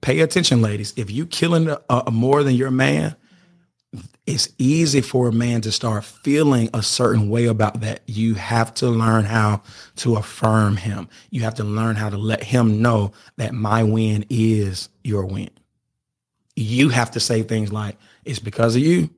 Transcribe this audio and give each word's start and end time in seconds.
pay 0.00 0.20
attention, 0.20 0.62
ladies. 0.62 0.92
If 0.96 1.10
you 1.10 1.26
killing 1.26 1.74
a, 1.90 2.10
more 2.10 2.42
than 2.42 2.54
your 2.54 2.70
man, 2.70 3.16
it's 4.26 4.50
easy 4.58 5.00
for 5.00 5.28
a 5.28 5.32
man 5.32 5.62
to 5.62 5.72
start 5.72 6.04
feeling 6.04 6.68
a 6.74 6.82
certain 6.82 7.30
way 7.30 7.46
about 7.46 7.80
that. 7.80 8.02
You 8.06 8.34
have 8.34 8.74
to 8.74 8.88
learn 8.88 9.24
how 9.24 9.62
to 9.96 10.16
affirm 10.16 10.76
him. 10.76 11.08
You 11.30 11.42
have 11.42 11.54
to 11.54 11.64
learn 11.64 11.96
how 11.96 12.10
to 12.10 12.18
let 12.18 12.42
him 12.42 12.82
know 12.82 13.12
that 13.36 13.54
my 13.54 13.82
win 13.82 14.26
is 14.28 14.90
your 15.02 15.24
win. 15.24 15.48
You 16.56 16.90
have 16.90 17.12
to 17.12 17.20
say 17.20 17.42
things 17.42 17.72
like, 17.72 17.96
it's 18.24 18.38
because 18.40 18.76
of 18.76 18.82
you. 18.82 19.08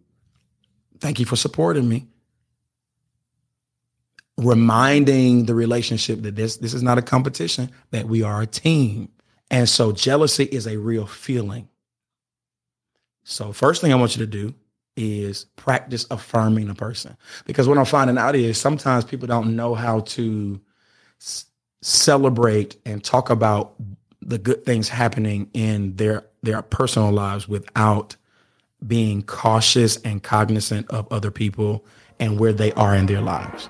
Thank 1.01 1.19
you 1.19 1.27
for 1.27 1.37
supporting 1.37 1.89
me. 1.89 2.07
Reminding 4.37 5.47
the 5.47 5.55
relationship 5.55 6.23
that 6.23 6.37
this, 6.37 6.59
this 6.59 6.73
is 6.73 6.83
not 6.83 6.99
a 6.99 7.03
competition, 7.03 7.73
that 7.91 8.07
we 8.07 8.23
are 8.23 8.43
a 8.43 8.47
team. 8.47 9.09
And 9.51 9.69
so 9.69 9.93
jealousy 9.93 10.45
is 10.45 10.67
a 10.67 10.79
real 10.79 11.07
feeling. 11.07 11.69
So 13.25 13.53
first 13.53 13.81
thing 13.81 13.93
I 13.93 13.97
want 13.97 14.17
you 14.17 14.25
to 14.25 14.31
do 14.31 14.55
is 14.97 15.45
practice 15.57 16.07
affirming 16.11 16.69
a 16.69 16.75
person 16.75 17.17
because 17.47 17.69
what 17.69 17.79
I'm 17.79 17.85
finding 17.85 18.19
out 18.19 18.35
is 18.35 18.59
sometimes 18.59 19.05
people 19.05 19.29
don't 19.29 19.57
know 19.57 19.75
how 19.75 20.01
to 20.01 20.61
s- 21.21 21.47
celebrate 21.81 22.77
and 22.85 23.03
talk 23.03 23.31
about 23.31 23.75
the 24.21 24.39
good 24.39 24.65
things 24.65 24.89
happening 24.89 25.49
in 25.55 25.97
their 25.97 26.27
their 26.43 26.63
personal 26.63 27.13
lives 27.13 27.49
without 27.49 28.17
being 28.87 29.23
cautious 29.23 29.97
and 29.99 30.23
cognizant 30.23 30.89
of 30.91 31.11
other 31.13 31.31
people 31.31 31.85
and 32.19 32.39
where 32.39 32.53
they 32.53 32.73
are 32.73 32.95
in 32.95 33.07
their 33.07 33.21
lives. 33.21 33.69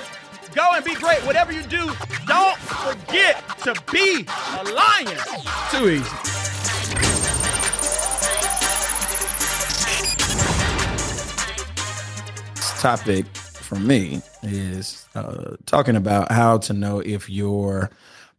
Go 0.54 0.70
and 0.74 0.84
be 0.84 0.94
great. 0.94 1.24
Whatever 1.26 1.52
you 1.52 1.62
do, 1.62 1.92
don't 2.26 2.58
forget 2.58 3.42
to 3.60 3.74
be 3.92 4.26
a 4.58 4.64
lion. 4.64 5.18
Too 5.70 5.90
easy. 5.90 6.43
Topic 12.84 13.24
for 13.34 13.76
me 13.76 14.20
is 14.42 15.08
uh, 15.14 15.56
talking 15.64 15.96
about 15.96 16.30
how 16.30 16.58
to 16.58 16.74
know 16.74 16.98
if 16.98 17.30
your 17.30 17.88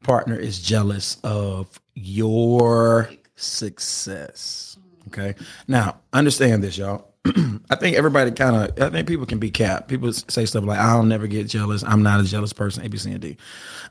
partner 0.03 0.35
is 0.37 0.61
jealous 0.61 1.17
of 1.23 1.79
your 1.95 3.09
success. 3.35 4.77
Okay. 5.07 5.33
Now, 5.67 5.97
understand 6.13 6.63
this, 6.63 6.77
y'all. 6.77 7.11
I 7.71 7.75
think 7.75 7.97
everybody 7.97 8.29
kind 8.29 8.55
of, 8.55 8.79
I 8.79 8.91
think 8.91 9.07
people 9.07 9.25
can 9.25 9.39
be 9.39 9.49
capped. 9.49 9.87
People 9.87 10.13
say 10.13 10.45
stuff 10.45 10.63
like, 10.63 10.77
I'll 10.77 11.01
never 11.01 11.25
get 11.25 11.47
jealous. 11.47 11.83
I'm 11.83 12.03
not 12.03 12.19
a 12.19 12.23
jealous 12.23 12.53
person, 12.53 12.85
A, 12.85 12.89
B, 12.89 12.99
C, 12.99 13.13
and 13.13 13.21
D. 13.21 13.37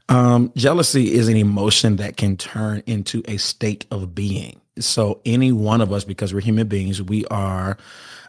Um, 0.09 0.53
jealousy 0.55 1.15
is 1.15 1.27
an 1.27 1.37
emotion 1.37 1.97
that 1.97 2.17
can 2.17 2.37
turn 2.37 2.81
into 2.87 3.25
a 3.27 3.39
state 3.39 3.87
of 3.91 4.15
being. 4.15 4.61
So, 4.78 5.21
any 5.25 5.51
one 5.51 5.81
of 5.81 5.93
us, 5.93 6.05
because 6.05 6.33
we're 6.33 6.41
human 6.41 6.69
beings, 6.69 7.03
we 7.03 7.25
are 7.27 7.77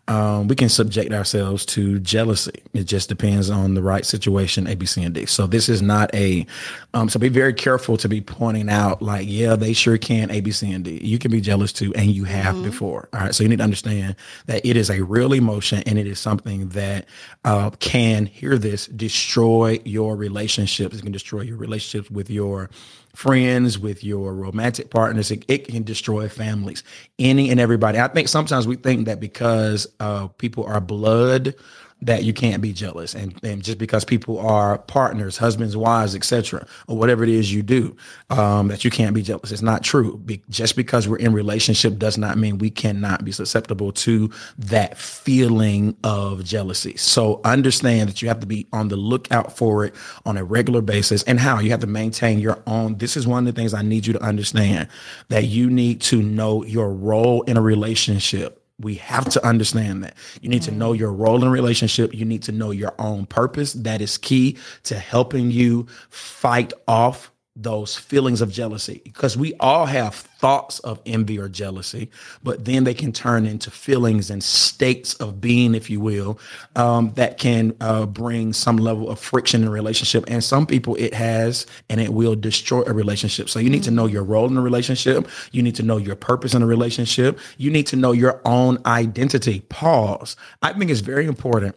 um, 0.07 0.47
we 0.47 0.55
can 0.55 0.69
subject 0.69 1.11
ourselves 1.11 1.65
to 1.67 1.99
jealousy. 1.99 2.63
It 2.73 2.83
just 2.83 3.09
depends 3.09 3.49
on 3.49 3.73
the 3.73 3.81
right 3.81 4.05
situation, 4.05 4.67
A, 4.67 4.75
B, 4.75 4.85
C, 4.85 5.03
and 5.03 5.15
D. 5.15 5.25
So 5.25 5.47
this 5.47 5.67
is 5.67 5.81
not 5.81 6.13
a, 6.13 6.45
um, 6.93 7.09
so 7.09 7.19
be 7.19 7.29
very 7.29 7.53
careful 7.53 7.97
to 7.97 8.07
be 8.07 8.21
pointing 8.21 8.69
out 8.69 9.01
like, 9.01 9.25
yeah, 9.27 9.55
they 9.55 9.73
sure 9.73 9.97
can 9.97 10.29
A, 10.29 10.41
B, 10.41 10.51
C, 10.51 10.71
and 10.71 10.83
D. 10.83 11.03
You 11.03 11.17
can 11.17 11.31
be 11.31 11.41
jealous 11.41 11.73
too, 11.73 11.91
and 11.95 12.11
you 12.11 12.23
have 12.25 12.55
mm-hmm. 12.55 12.65
before. 12.65 13.09
All 13.13 13.21
right. 13.21 13.33
So 13.33 13.43
you 13.43 13.49
need 13.49 13.57
to 13.57 13.63
understand 13.63 14.15
that 14.45 14.63
it 14.63 14.77
is 14.77 14.91
a 14.91 15.01
real 15.01 15.33
emotion 15.33 15.81
and 15.87 15.97
it 15.97 16.05
is 16.05 16.19
something 16.19 16.69
that 16.69 17.05
uh, 17.43 17.71
can, 17.79 18.27
hear 18.27 18.59
this, 18.59 18.85
destroy 18.87 19.79
your 19.85 20.15
relationships. 20.15 20.97
It 20.97 21.01
can 21.01 21.11
destroy 21.11 21.41
your 21.41 21.57
relationships 21.57 22.11
with 22.11 22.29
your 22.29 22.69
friends, 23.15 23.79
with 23.79 24.03
your 24.03 24.33
romantic 24.33 24.89
partners. 24.89 25.31
It, 25.31 25.45
it, 25.47 25.67
can 25.67 25.83
destroy 25.83 26.29
families, 26.29 26.83
any 27.17 27.49
and 27.49 27.59
everybody. 27.59 27.99
I 27.99 28.07
think 28.07 28.27
sometimes 28.27 28.67
we 28.67 28.75
think 28.75 29.05
that 29.05 29.19
because 29.19 29.87
uh, 29.99 30.27
people 30.27 30.65
are 30.65 30.81
blood 30.81 31.55
that 32.01 32.23
you 32.23 32.33
can't 32.33 32.61
be 32.61 32.73
jealous. 32.73 33.15
And, 33.15 33.39
and 33.43 33.63
just 33.63 33.77
because 33.77 34.03
people 34.03 34.37
are 34.39 34.77
partners 34.77 35.37
husbands 35.37 35.77
wives 35.77 36.15
etc 36.15 36.67
or 36.87 36.97
whatever 36.97 37.23
it 37.23 37.29
is 37.29 37.53
you 37.53 37.63
do 37.63 37.95
um, 38.29 38.67
that 38.67 38.83
you 38.83 38.91
can't 38.91 39.15
be 39.15 39.21
jealous. 39.21 39.51
It's 39.51 39.61
not 39.61 39.83
true. 39.83 40.17
Be, 40.19 40.43
just 40.49 40.75
because 40.75 41.07
we're 41.07 41.17
in 41.17 41.33
relationship 41.33 41.97
does 41.97 42.17
not 42.17 42.37
mean 42.37 42.57
we 42.57 42.69
cannot 42.69 43.23
be 43.23 43.31
susceptible 43.31 43.91
to 43.93 44.29
that 44.57 44.97
feeling 44.97 45.95
of 46.03 46.43
jealousy. 46.43 46.95
So 46.97 47.41
understand 47.43 48.09
that 48.09 48.21
you 48.21 48.27
have 48.27 48.41
to 48.41 48.47
be 48.47 48.67
on 48.73 48.89
the 48.89 48.97
lookout 48.97 49.55
for 49.55 49.85
it 49.85 49.95
on 50.25 50.37
a 50.37 50.43
regular 50.43 50.81
basis. 50.81 51.23
And 51.23 51.39
how? 51.39 51.59
You 51.59 51.71
have 51.71 51.79
to 51.79 51.87
maintain 51.87 52.39
your 52.39 52.61
own. 52.67 52.97
This 52.97 53.17
is 53.17 53.25
one 53.25 53.47
of 53.47 53.53
the 53.53 53.59
things 53.59 53.73
i 53.73 53.81
need 53.81 54.05
you 54.05 54.13
to 54.13 54.21
understand 54.21 54.87
that 55.29 55.45
you 55.45 55.69
need 55.69 56.01
to 56.01 56.21
know 56.21 56.63
your 56.65 56.91
role 56.91 57.41
in 57.43 57.57
a 57.57 57.61
relationship 57.61 58.64
we 58.79 58.95
have 58.95 59.29
to 59.29 59.45
understand 59.45 60.03
that. 60.03 60.15
You 60.41 60.49
need 60.49 60.63
to 60.63 60.71
know 60.71 60.93
mm. 60.93 60.99
your 60.99 61.13
role 61.13 61.43
in 61.43 61.49
relationship. 61.49 62.13
You 62.13 62.25
need 62.25 62.43
to 62.43 62.51
know 62.51 62.71
your 62.71 62.93
own 62.99 63.25
purpose. 63.25 63.73
That 63.73 64.01
is 64.01 64.17
key 64.17 64.57
to 64.83 64.99
helping 64.99 65.51
you 65.51 65.87
fight 66.09 66.73
off 66.87 67.31
those 67.55 67.95
feelings 67.95 68.41
of 68.41 68.51
jealousy 68.51 69.01
because 69.05 69.37
we 69.37 69.53
all 69.61 69.85
have 69.85 70.13
thoughts 70.13 70.79
of 70.79 71.01
envy 71.05 71.39
or 71.39 71.47
jealousy, 71.47 72.09
but 72.43 72.65
then 72.65 72.83
they 72.83 72.93
can 72.93 73.13
turn 73.13 73.45
into 73.45 73.71
feelings 73.71 74.29
and 74.29 74.43
states 74.43 75.13
of 75.15 75.39
being, 75.39 75.73
if 75.73 75.89
you 75.89 76.01
will, 76.01 76.37
um, 76.75 77.13
that 77.15 77.37
can 77.37 77.73
uh, 77.79 78.05
bring 78.05 78.51
some 78.51 78.75
level 78.75 79.09
of 79.09 79.19
friction 79.19 79.61
in 79.61 79.69
a 79.69 79.71
relationship. 79.71 80.25
And 80.27 80.43
some 80.43 80.65
people 80.65 80.95
it 80.95 81.13
has, 81.13 81.65
and 81.89 82.01
it 82.01 82.13
will 82.13 82.35
destroy 82.35 82.83
a 82.83 82.93
relationship. 82.93 83.49
So 83.49 83.59
you 83.59 83.69
need 83.69 83.83
to 83.83 83.91
know 83.91 84.05
your 84.05 84.23
role 84.23 84.47
in 84.47 84.57
a 84.57 84.61
relationship. 84.61 85.27
You 85.51 85.63
need 85.63 85.75
to 85.75 85.83
know 85.83 85.97
your 85.97 86.15
purpose 86.15 86.53
in 86.53 86.61
a 86.61 86.67
relationship. 86.67 87.39
You 87.57 87.71
need 87.71 87.87
to 87.87 87.95
know 87.95 88.11
your 88.11 88.41
own 88.43 88.79
identity. 88.85 89.61
Pause. 89.69 90.35
I 90.61 90.73
think 90.73 90.91
it's 90.91 90.99
very 90.99 91.25
important 91.25 91.75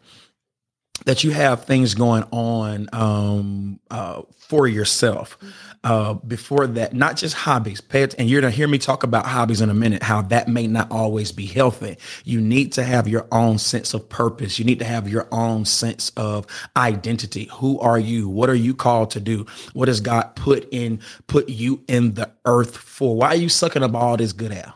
that 1.05 1.25
you 1.25 1.31
have 1.31 1.65
things 1.65 1.95
going 1.95 2.25
on 2.33 2.89
um, 2.93 3.81
uh, 3.91 4.23
for 4.37 4.67
yourself. 4.67 5.39
Uh, 5.85 6.15
before 6.15 6.67
that, 6.67 6.93
not 6.93 7.17
just 7.17 7.35
hobbies. 7.35 7.81
Pay 7.81 8.03
it, 8.03 8.15
and 8.19 8.29
you're 8.29 8.41
gonna 8.41 8.51
hear 8.51 8.69
me 8.69 8.79
talk 8.79 9.05
about 9.05 9.27
hobbies 9.27 9.61
in 9.61 9.71
a 9.71 9.75
minute. 9.75 10.03
How 10.03 10.23
that 10.23 10.49
may 10.49 10.67
not 10.67 10.91
always 10.91 11.33
be 11.33 11.47
healthy. 11.47 11.97
You 12.25 12.41
need 12.41 12.73
to 12.73 12.83
have 12.83 13.07
your 13.09 13.27
own 13.33 13.59
sense 13.59 13.95
of 13.95 14.09
purpose. 14.09 14.59
You 14.59 14.65
need 14.65 14.81
to 14.81 14.85
have 14.85 15.09
your 15.09 15.29
own 15.33 15.65
sense 15.65 16.11
of 16.17 16.47
identity. 16.77 17.49
Who 17.55 17.79
are 17.81 17.99
you? 17.99 18.29
What 18.29 18.51
are 18.51 18.55
you 18.55 18.75
called 18.75 19.13
to 19.13 19.21
do? 19.21 19.47
What 19.73 19.89
has 19.89 20.01
God 20.01 20.35
put 20.37 20.69
in 20.73 21.01
put 21.29 21.49
you 21.49 21.83
in 21.89 22.15
the 22.15 22.31
earth 22.45 22.77
for? 22.77 23.17
Why 23.17 23.29
are 23.29 23.37
you 23.37 23.49
sucking 23.49 23.83
up 23.85 23.95
all 23.95 24.17
this 24.17 24.33
good 24.33 24.53
air? 24.53 24.75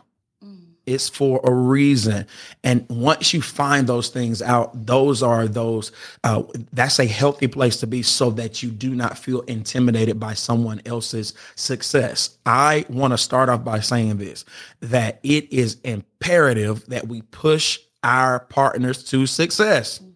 It's 0.85 1.07
for 1.07 1.39
a 1.43 1.53
reason. 1.53 2.27
And 2.63 2.85
once 2.89 3.33
you 3.33 3.41
find 3.41 3.87
those 3.87 4.09
things 4.09 4.41
out, 4.41 4.85
those 4.85 5.23
are 5.23 5.47
those, 5.47 5.91
uh, 6.23 6.43
that's 6.73 6.99
a 6.99 7.05
healthy 7.05 7.47
place 7.47 7.77
to 7.77 7.87
be 7.87 8.01
so 8.01 8.31
that 8.31 8.61
you 8.61 8.69
do 8.69 8.93
not 8.93 9.17
feel 9.17 9.41
intimidated 9.41 10.19
by 10.19 10.33
someone 10.33 10.81
else's 10.85 11.33
success. 11.55 12.37
I 12.45 12.85
want 12.89 13.13
to 13.13 13.17
start 13.17 13.49
off 13.49 13.63
by 13.63 13.79
saying 13.79 14.17
this 14.17 14.43
that 14.81 15.19
it 15.23 15.51
is 15.53 15.77
imperative 15.83 16.85
that 16.87 17.07
we 17.07 17.21
push 17.21 17.79
our 18.03 18.41
partners 18.41 19.03
to 19.05 19.25
success. 19.25 19.99
Mm-hmm. 19.99 20.13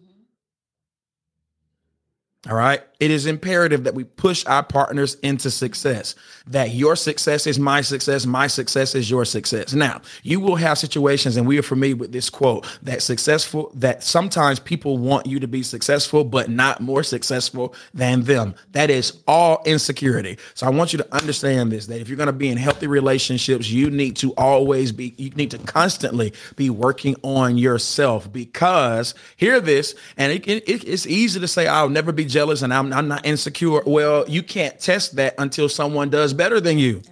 All 2.50 2.56
right. 2.56 2.82
It 3.00 3.12
is 3.12 3.26
imperative 3.26 3.84
that 3.84 3.94
we 3.94 4.02
push 4.02 4.44
our 4.46 4.64
partners 4.64 5.14
into 5.22 5.52
success, 5.52 6.16
that 6.48 6.70
your 6.70 6.96
success 6.96 7.46
is 7.46 7.56
my 7.56 7.80
success, 7.80 8.26
my 8.26 8.48
success 8.48 8.96
is 8.96 9.08
your 9.08 9.24
success. 9.24 9.72
Now, 9.72 10.00
you 10.24 10.40
will 10.40 10.56
have 10.56 10.78
situations, 10.78 11.36
and 11.36 11.46
we 11.46 11.58
are 11.58 11.62
familiar 11.62 11.94
with 11.94 12.10
this 12.10 12.28
quote 12.28 12.66
that 12.82 13.00
successful, 13.00 13.70
that 13.74 14.02
sometimes 14.02 14.58
people 14.58 14.98
want 14.98 15.26
you 15.26 15.38
to 15.38 15.46
be 15.46 15.62
successful, 15.62 16.24
but 16.24 16.50
not 16.50 16.80
more 16.80 17.04
successful 17.04 17.72
than 17.94 18.24
them. 18.24 18.56
That 18.72 18.90
is 18.90 19.22
all 19.28 19.62
insecurity. 19.64 20.36
So 20.54 20.66
I 20.66 20.70
want 20.70 20.92
you 20.92 20.98
to 20.98 21.14
understand 21.14 21.70
this 21.70 21.86
that 21.86 22.00
if 22.00 22.08
you're 22.08 22.16
going 22.16 22.26
to 22.26 22.32
be 22.32 22.48
in 22.48 22.58
healthy 22.58 22.88
relationships, 22.88 23.70
you 23.70 23.90
need 23.90 24.16
to 24.16 24.34
always 24.34 24.90
be, 24.90 25.14
you 25.18 25.30
need 25.30 25.52
to 25.52 25.58
constantly 25.58 26.32
be 26.56 26.68
working 26.68 27.14
on 27.22 27.58
yourself 27.58 28.32
because 28.32 29.14
hear 29.36 29.60
this, 29.60 29.94
and 30.16 30.32
it, 30.32 30.48
it, 30.48 30.64
it's 30.66 31.06
easy 31.06 31.38
to 31.38 31.46
say, 31.46 31.68
I'll 31.68 31.88
never 31.88 32.10
be 32.10 32.24
jealous 32.24 32.62
and 32.62 32.74
I'm, 32.74 32.87
I'm 32.92 33.08
not 33.08 33.26
insecure. 33.26 33.82
Well, 33.86 34.24
you 34.28 34.42
can't 34.42 34.78
test 34.78 35.16
that 35.16 35.34
until 35.38 35.68
someone 35.68 36.10
does 36.10 36.32
better 36.32 36.60
than 36.60 36.78
you 36.78 37.02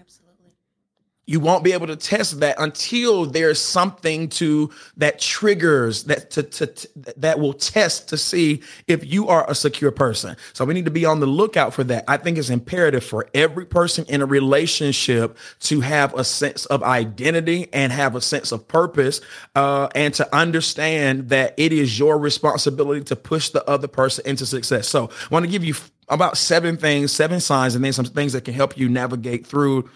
you 1.26 1.40
won't 1.40 1.64
be 1.64 1.73
able 1.73 1.88
to 1.88 1.96
test 1.96 2.38
that 2.40 2.55
until 2.58 3.26
there's 3.26 3.61
something 3.61 4.28
to 4.28 4.70
that 4.96 5.19
triggers 5.19 6.05
that 6.05 6.31
to, 6.31 6.43
to, 6.44 6.67
to, 6.67 6.88
that 7.17 7.40
will 7.40 7.52
test 7.52 8.08
to 8.08 8.17
see 8.17 8.62
if 8.87 9.05
you 9.05 9.28
are 9.28 9.49
a 9.50 9.55
secure 9.55 9.90
person. 9.90 10.37
So 10.52 10.64
we 10.64 10.73
need 10.73 10.84
to 10.84 10.90
be 10.93 11.05
on 11.05 11.19
the 11.19 11.26
lookout 11.26 11.75
for 11.75 11.82
that. 11.84 12.05
I 12.06 12.17
think 12.17 12.38
it's 12.38 12.49
imperative 12.49 13.05
for 13.05 13.28
every 13.34 13.67
person 13.67 14.05
in 14.08 14.23
a 14.23 14.26
relationship 14.26 15.37
to 15.61 15.81
have 15.81 16.14
a 16.14 16.23
sense 16.23 16.64
of 16.67 16.84
identity 16.84 17.69
and 17.73 17.93
have 17.93 18.14
a 18.14 18.20
sense 18.20 18.52
of 18.52 18.67
purpose 18.69 19.20
uh, 19.56 19.88
and 19.96 20.14
to 20.14 20.34
understand 20.34 21.31
that 21.31 21.55
it 21.56 21.73
is 21.73 21.99
your 21.99 22.19
responsibility 22.19 23.02
to 23.05 23.17
push 23.17 23.50
the 23.50 23.69
other 23.69 23.88
person 23.88 24.25
into 24.26 24.46
success. 24.46 24.88
So 24.88 25.06
i 25.08 25.34
want 25.34 25.44
to 25.44 25.50
give 25.50 25.64
you 25.64 25.75
about 26.08 26.38
seven 26.38 26.76
things 26.76 27.11
seven 27.11 27.40
signs 27.40 27.75
and 27.75 27.84
then 27.84 27.93
some 27.93 28.05
things 28.05 28.32
that 28.32 28.44
can 28.44 28.55
help 28.55 28.78
you 28.78 28.88
navigate 28.88 29.44
through 29.44 29.88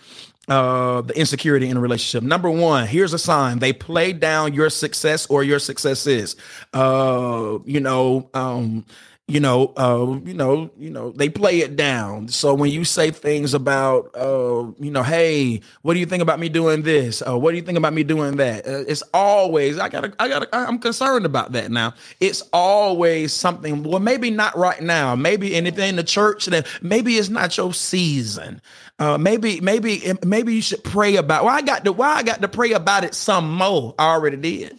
uh, 0.49 1.03
the 1.03 1.19
insecurity 1.19 1.69
in 1.69 1.77
a 1.77 1.81
relationship. 1.81 2.27
Number 2.27 2.51
one, 2.51 2.87
here's 2.87 3.13
a 3.13 3.19
sign 3.19 3.59
they 3.59 3.73
play 3.73 4.13
down 4.13 4.55
your 4.55 4.71
success 4.71 5.27
or 5.27 5.45
your 5.45 5.59
successes. 5.59 6.37
Uh, 6.73 7.59
you 7.65 7.81
know, 7.81 8.29
um, 8.35 8.85
you 9.31 9.41
know, 9.41 9.73
uh, 9.77 10.19
you 10.25 10.35
know, 10.35 10.71
you 10.79 10.91
know, 10.91 11.12
they 11.12 11.29
play 11.29 11.61
it 11.61 11.77
down. 11.77 12.29
So 12.29 12.53
when 12.55 12.71
you 12.71 12.85
say 12.85 13.11
things 13.11 13.55
about, 13.55 14.11
uh, 14.15 14.73
you 14.79 14.91
know, 14.91 15.03
hey, 15.03 15.61
what 15.82 15.94
do 15.94 16.00
you 16.00 16.06
think 16.06 16.23
about 16.23 16.38
me 16.38 16.49
doing 16.49 16.82
this? 16.82 17.23
Uh, 17.27 17.38
what 17.38 17.53
do 17.53 17.56
you 17.56 17.62
think 17.62 17.79
about 17.79 17.93
me 17.93 18.03
doing 18.03 18.37
that? 18.37 18.67
Uh, 18.67 18.85
it's 18.87 19.03
always 19.15 19.79
I 19.79 19.88
gotta, 19.88 20.12
I 20.19 20.29
gotta, 20.29 20.49
I'm 20.53 20.79
concerned 20.79 21.25
about 21.27 21.53
that 21.53 21.71
now. 21.71 21.94
It's 22.19 22.43
always 22.53 23.32
something. 23.32 23.82
Well, 23.85 24.00
maybe 24.00 24.31
not 24.31 24.56
right 24.56 24.82
now. 24.82 25.15
Maybe, 25.15 25.55
and 25.56 25.67
in 25.67 25.97
the 25.97 26.05
church, 26.05 26.47
then 26.47 26.65
maybe 26.82 27.17
it's 27.17 27.29
not 27.29 27.56
your 27.56 27.73
season. 27.73 28.61
Uh, 28.99 29.17
maybe, 29.17 29.61
maybe, 29.61 30.12
maybe 30.25 30.55
you 30.55 30.62
should 30.62 30.85
pray 30.85 31.17
about. 31.17 31.44
Well, 31.44 31.55
I 31.55 31.62
got 31.62 31.85
to. 31.85 31.93
Why 31.93 32.15
I 32.17 32.23
got 32.23 32.43
to 32.43 32.49
pray 32.49 32.73
about 32.73 33.05
it 33.05 33.15
some 33.15 33.53
more. 33.55 33.94
I 33.99 34.12
already 34.12 34.37
did. 34.37 34.79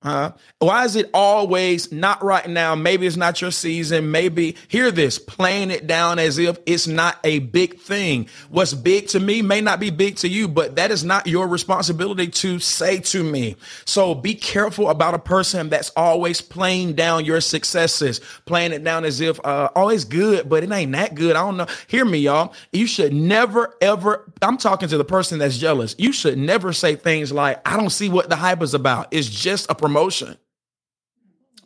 Huh? 0.00 0.30
Why 0.60 0.84
is 0.84 0.94
it 0.94 1.10
always 1.12 1.90
not 1.90 2.22
right 2.22 2.48
now? 2.48 2.76
Maybe 2.76 3.04
it's 3.04 3.16
not 3.16 3.40
your 3.40 3.50
season. 3.50 4.12
Maybe 4.12 4.56
hear 4.68 4.92
this, 4.92 5.18
playing 5.18 5.72
it 5.72 5.88
down 5.88 6.20
as 6.20 6.38
if 6.38 6.56
it's 6.66 6.86
not 6.86 7.18
a 7.24 7.40
big 7.40 7.80
thing. 7.80 8.28
What's 8.48 8.74
big 8.74 9.08
to 9.08 9.18
me 9.18 9.42
may 9.42 9.60
not 9.60 9.80
be 9.80 9.90
big 9.90 10.14
to 10.18 10.28
you, 10.28 10.46
but 10.46 10.76
that 10.76 10.92
is 10.92 11.02
not 11.02 11.26
your 11.26 11.48
responsibility 11.48 12.28
to 12.28 12.60
say 12.60 13.00
to 13.00 13.24
me. 13.24 13.56
So 13.86 14.14
be 14.14 14.36
careful 14.36 14.88
about 14.88 15.14
a 15.14 15.18
person 15.18 15.68
that's 15.68 15.90
always 15.96 16.40
playing 16.40 16.92
down 16.92 17.24
your 17.24 17.40
successes, 17.40 18.20
playing 18.46 18.70
it 18.70 18.84
down 18.84 19.04
as 19.04 19.20
if 19.20 19.44
uh, 19.44 19.70
always 19.74 20.04
good, 20.04 20.48
but 20.48 20.62
it 20.62 20.70
ain't 20.70 20.92
that 20.92 21.16
good. 21.16 21.34
I 21.34 21.40
don't 21.40 21.56
know. 21.56 21.66
Hear 21.88 22.04
me, 22.04 22.18
y'all. 22.18 22.54
You 22.70 22.86
should 22.86 23.12
never, 23.12 23.74
ever. 23.80 24.30
I'm 24.42 24.58
talking 24.58 24.88
to 24.90 24.96
the 24.96 25.04
person 25.04 25.40
that's 25.40 25.58
jealous. 25.58 25.96
You 25.98 26.12
should 26.12 26.38
never 26.38 26.72
say 26.72 26.94
things 26.94 27.32
like, 27.32 27.66
"I 27.68 27.76
don't 27.76 27.90
see 27.90 28.08
what 28.08 28.28
the 28.28 28.36
hype 28.36 28.62
is 28.62 28.74
about." 28.74 29.08
It's 29.10 29.28
just 29.28 29.68
a 29.68 29.74
promotion. 29.88 30.36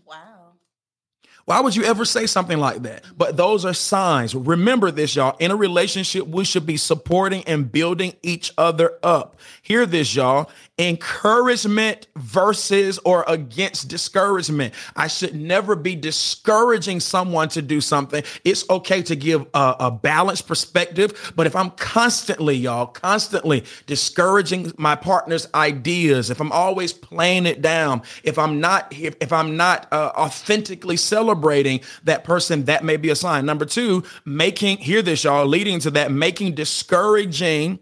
Wow. 0.07 0.53
Why 1.45 1.61
would 1.61 1.75
you 1.75 1.85
ever 1.85 2.05
say 2.05 2.27
something 2.27 2.59
like 2.59 2.83
that? 2.83 3.05
But 3.17 3.37
those 3.37 3.65
are 3.65 3.75
signs. 3.75 4.35
Remember 4.35 4.91
this, 4.91 5.17
y'all. 5.17 5.37
In 5.41 5.51
a 5.51 5.57
relationship, 5.57 6.27
we 6.27 6.45
should 6.45 6.67
be 6.67 6.77
supporting 6.77 7.43
and 7.45 7.71
building 7.71 8.15
each 8.23 8.53
other 8.57 8.93
up. 9.03 9.37
Hear 9.73 9.87
this, 9.87 10.15
y'all. 10.15 10.51
Encouragement 10.79 12.07
versus 12.17 12.99
or 13.07 13.25
against 13.27 13.89
discouragement. 13.89 14.75
I 14.97 15.07
should 15.07 15.35
never 15.35 15.75
be 15.75 15.97
discouraging 15.97 17.01
someone 17.01 17.49
to 17.49 17.63
do 17.63 17.81
something. 17.81 18.23
It's 18.45 18.69
okay 18.69 19.01
to 19.01 19.17
give 19.17 19.47
a, 19.55 19.77
a 19.81 19.91
balanced 19.91 20.47
perspective. 20.47 21.33
But 21.35 21.47
if 21.47 21.57
I'm 21.57 21.71
constantly, 21.71 22.55
y'all, 22.55 22.85
constantly 22.85 23.65
discouraging 23.87 24.75
my 24.77 24.95
partner's 24.95 25.49
ideas, 25.55 26.29
if 26.29 26.39
I'm 26.39 26.53
always 26.53 26.93
playing 26.93 27.47
it 27.47 27.63
down, 27.63 28.03
if 28.25 28.39
I'm 28.39 28.61
not, 28.61 28.93
if, 28.93 29.15
if 29.23 29.33
I'm 29.33 29.57
not 29.57 29.91
uh, 29.91 30.13
authentically 30.15 30.99
celebrating 30.99 31.81
that 32.05 32.25
person, 32.25 32.67
that 32.67 32.85
may 32.85 32.99
be 32.99 33.09
a 33.09 33.17
sign. 33.17 33.47
Number 33.47 33.65
two, 33.65 34.05
making, 34.27 34.77
hear 34.77 35.01
this, 35.01 35.25
y'all, 35.25 35.47
leading 35.47 35.81
to 35.81 35.91
that, 35.93 36.13
making 36.13 36.57
discouraging 36.57 37.79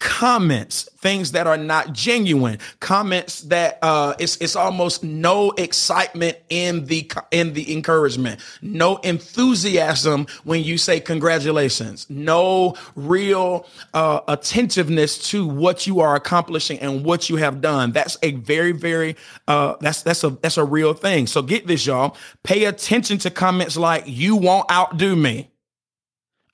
comments, 0.00 0.88
things 0.96 1.32
that 1.32 1.46
are 1.46 1.58
not 1.58 1.92
genuine, 1.92 2.58
comments 2.80 3.42
that 3.42 3.78
uh, 3.82 4.14
it's 4.18 4.36
it's 4.38 4.56
almost 4.56 5.04
no 5.04 5.50
excitement 5.52 6.36
in 6.48 6.86
the 6.86 7.08
in 7.30 7.52
the 7.52 7.72
encouragement, 7.72 8.40
no 8.62 8.96
enthusiasm 8.98 10.26
when 10.44 10.64
you 10.64 10.78
say 10.78 10.98
congratulations, 10.98 12.06
no 12.08 12.74
real 12.96 13.66
uh, 13.94 14.20
attentiveness 14.26 15.18
to 15.30 15.46
what 15.46 15.86
you 15.86 16.00
are 16.00 16.16
accomplishing 16.16 16.78
and 16.80 17.04
what 17.04 17.28
you 17.28 17.36
have 17.36 17.60
done. 17.60 17.92
That's 17.92 18.16
a 18.22 18.32
very 18.32 18.72
very 18.72 19.16
uh, 19.46 19.76
that's 19.80 20.02
that's 20.02 20.24
a 20.24 20.30
that's 20.30 20.56
a 20.56 20.64
real 20.64 20.94
thing. 20.94 21.26
So 21.26 21.42
get 21.42 21.66
this, 21.66 21.86
y'all. 21.86 22.16
Pay 22.42 22.64
attention 22.64 23.18
to 23.18 23.30
comments 23.30 23.76
like 23.76 24.04
"you 24.06 24.36
won't 24.36 24.70
outdo 24.72 25.14
me." 25.14 25.50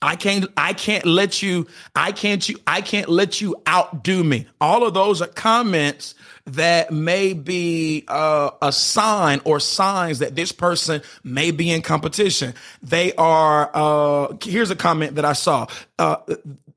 I 0.07 0.15
can't 0.15 0.47
I 0.57 0.73
can't 0.73 1.05
let 1.05 1.43
you 1.43 1.67
I 1.97 2.13
can't 2.13 2.49
you 2.49 2.57
I 2.65 2.81
can't 2.81 3.09
let 3.09 3.41
you 3.41 3.57
outdo 3.69 4.23
me. 4.23 4.47
All 4.61 4.87
of 4.87 4.95
those 4.95 5.21
are 5.21 5.27
comments 5.27 6.15
that 6.45 6.93
may 6.93 7.33
be 7.33 8.05
uh, 8.07 8.51
a 8.63 8.71
sign 8.71 9.41
or 9.45 9.59
signs 9.59 10.21
that 10.21 10.37
this 10.37 10.53
person 10.53 11.03
may 11.25 11.51
be 11.51 11.73
in 11.73 11.83
competition. 11.83 12.55
They 12.83 13.15
are 13.15 13.69
uh, 13.75 14.37
here's 14.45 14.71
a 14.71 14.77
comment 14.77 15.17
that 15.17 15.25
I 15.25 15.33
saw. 15.33 15.67
Uh, 15.99 16.19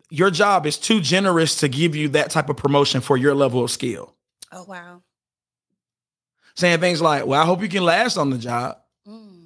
your 0.10 0.32
job 0.32 0.66
is 0.66 0.78
too 0.78 1.00
generous 1.00 1.58
to 1.58 1.68
give 1.68 1.96
you 1.96 2.10
that 2.10 2.32
type 2.32 2.50
of 2.50 2.58
promotion 2.58 3.00
for 3.00 3.16
your 3.16 3.36
level 3.36 3.64
of 3.64 3.70
skill. 3.70 4.12
Oh 4.52 4.64
wow. 4.64 5.04
Saying 6.56 6.80
things 6.80 7.00
like, 7.00 7.28
"Well, 7.28 7.40
I 7.40 7.46
hope 7.46 7.62
you 7.62 7.70
can 7.70 7.84
last 7.84 8.18
on 8.18 8.32
the 8.32 8.40
job." 8.40 8.80
Mm. 9.08 9.40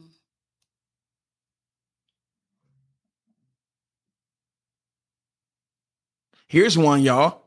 Here's 6.54 6.78
one, 6.78 7.02
y'all. 7.02 7.42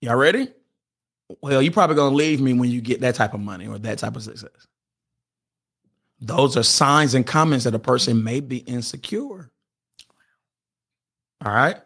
Y'all 0.00 0.16
ready? 0.16 0.48
Well, 1.42 1.60
you're 1.60 1.74
probably 1.74 1.94
gonna 1.94 2.14
leave 2.14 2.40
me 2.40 2.54
when 2.54 2.70
you 2.70 2.80
get 2.80 3.02
that 3.02 3.16
type 3.16 3.34
of 3.34 3.40
money 3.40 3.66
or 3.66 3.78
that 3.80 3.98
type 3.98 4.16
of 4.16 4.22
success. 4.22 4.66
Those 6.18 6.56
are 6.56 6.62
signs 6.62 7.12
and 7.12 7.26
comments 7.26 7.66
that 7.66 7.74
a 7.74 7.78
person 7.78 8.24
may 8.24 8.40
be 8.40 8.56
insecure. 8.60 9.50
All 11.44 11.52
right. 11.52 11.76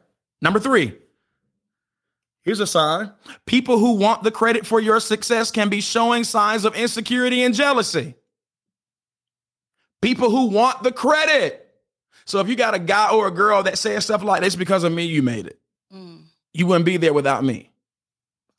Number 0.40 0.60
three. 0.60 0.96
Here's 2.42 2.60
a 2.60 2.68
sign. 2.68 3.10
People 3.46 3.80
who 3.80 3.94
want 3.94 4.22
the 4.22 4.30
credit 4.30 4.64
for 4.64 4.78
your 4.78 5.00
success 5.00 5.50
can 5.50 5.68
be 5.68 5.80
showing 5.80 6.22
signs 6.22 6.64
of 6.64 6.76
insecurity 6.76 7.42
and 7.42 7.52
jealousy. 7.52 8.14
People 10.00 10.30
who 10.30 10.50
want 10.50 10.84
the 10.84 10.92
credit. 10.92 11.59
So 12.30 12.38
if 12.38 12.48
you 12.48 12.54
got 12.54 12.74
a 12.74 12.78
guy 12.78 13.10
or 13.10 13.26
a 13.26 13.32
girl 13.32 13.64
that 13.64 13.76
says 13.76 14.04
stuff 14.04 14.22
like 14.22 14.40
this 14.40 14.54
because 14.54 14.84
of 14.84 14.92
me, 14.92 15.02
you 15.04 15.20
made 15.20 15.48
it. 15.48 15.58
Mm. 15.92 16.22
You 16.54 16.68
wouldn't 16.68 16.84
be 16.84 16.96
there 16.96 17.12
without 17.12 17.42
me. 17.42 17.72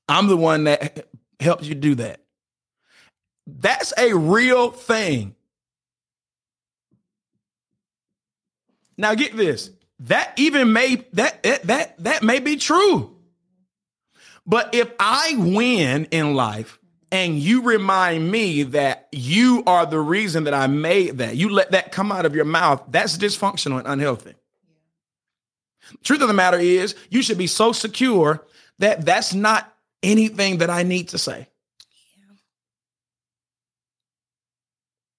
I'm 0.09 0.27
the 0.27 0.35
one 0.35 0.65
that 0.65 1.07
helped 1.39 1.63
you 1.63 1.73
do 1.73 1.95
that. 1.95 2.19
That's 3.47 3.93
a 3.97 4.13
real 4.13 4.71
thing. 4.71 5.35
Now 8.97 9.15
get 9.15 9.37
this. 9.37 9.69
That 10.01 10.33
even 10.35 10.73
may 10.73 11.05
that 11.13 11.41
that 11.63 12.03
that 12.03 12.23
may 12.23 12.39
be 12.39 12.57
true. 12.57 13.15
But 14.45 14.75
if 14.75 14.91
I 14.99 15.35
win 15.37 16.09
in 16.11 16.33
life 16.33 16.77
and 17.11 17.37
you 17.37 17.63
remind 17.63 18.31
me 18.31 18.63
that 18.63 19.07
you 19.11 19.63
are 19.67 19.85
the 19.85 19.99
reason 19.99 20.45
that 20.45 20.53
I 20.53 20.67
made 20.67 21.17
that, 21.17 21.35
you 21.35 21.49
let 21.49 21.71
that 21.71 21.91
come 21.91 22.11
out 22.11 22.25
of 22.25 22.35
your 22.35 22.45
mouth, 22.45 22.83
that's 22.89 23.17
dysfunctional 23.17 23.79
and 23.79 23.87
unhealthy. 23.87 24.35
Truth 26.03 26.21
of 26.21 26.27
the 26.27 26.33
matter 26.33 26.57
is, 26.57 26.95
you 27.09 27.21
should 27.21 27.37
be 27.37 27.47
so 27.47 27.71
secure 27.73 28.45
that 28.79 29.05
that's 29.05 29.33
not 29.33 29.73
anything 30.01 30.59
that 30.59 30.69
I 30.69 30.83
need 30.83 31.09
to 31.09 31.17
say. 31.17 31.47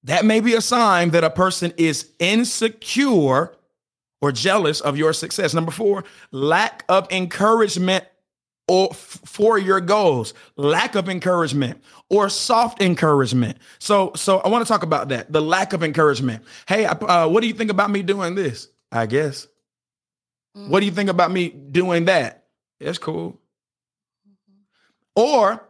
that 0.05 0.25
may 0.25 0.41
be 0.41 0.55
a 0.55 0.61
sign 0.61 1.11
that 1.11 1.25
a 1.25 1.31
person 1.31 1.73
is 1.77 2.11
insecure 2.19 3.55
or 4.21 4.33
jealous 4.33 4.81
of 4.81 4.97
your 4.97 5.13
success. 5.13 5.55
Number 5.55 5.71
four, 5.71 6.05
lack 6.31 6.85
of 6.89 7.11
encouragement 7.11 8.05
or 8.69 8.88
f- 8.90 9.21
for 9.25 9.59
your 9.59 9.81
goals, 9.81 10.35
lack 10.57 10.95
of 10.95 11.09
encouragement 11.09 11.83
or 12.09 12.28
soft 12.28 12.81
encouragement. 12.83 13.59
So, 13.78 14.12
so 14.14 14.38
I 14.40 14.49
want 14.49 14.64
to 14.64 14.69
talk 14.69 14.83
about 14.83 15.09
that. 15.09 15.33
The 15.33 15.40
lack 15.40 15.73
of 15.73 15.83
encouragement. 15.83 16.45
Hey, 16.69 16.85
uh, 16.85 17.28
what 17.28 17.40
do 17.40 17.49
you 17.49 17.54
think 17.54 17.71
about 17.71 17.90
me 17.90 18.02
doing 18.02 18.35
this? 18.35 18.69
I 18.90 19.07
guess. 19.07 19.47
Mm-hmm. 20.57 20.71
What 20.71 20.81
do 20.81 20.87
you 20.87 20.92
think 20.92 21.11
about 21.11 21.31
me 21.31 21.49
doing 21.49 22.04
that? 22.07 22.45
That's 22.81 22.99
cool. 22.99 23.40
Mm-hmm. 24.28 24.61
Or 25.16 25.69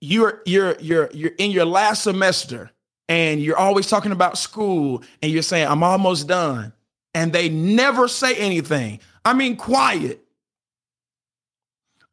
you're 0.00 0.42
you're 0.46 0.76
you're 0.80 1.10
you're 1.12 1.32
in 1.38 1.50
your 1.50 1.64
last 1.64 2.02
semester 2.02 2.70
and 3.08 3.40
you're 3.40 3.56
always 3.56 3.88
talking 3.88 4.12
about 4.12 4.38
school 4.38 5.02
and 5.22 5.32
you're 5.32 5.42
saying 5.42 5.66
I'm 5.66 5.82
almost 5.82 6.28
done 6.28 6.72
and 7.14 7.32
they 7.32 7.48
never 7.48 8.06
say 8.06 8.36
anything. 8.36 9.00
I 9.24 9.32
mean 9.32 9.56
quiet. 9.56 10.22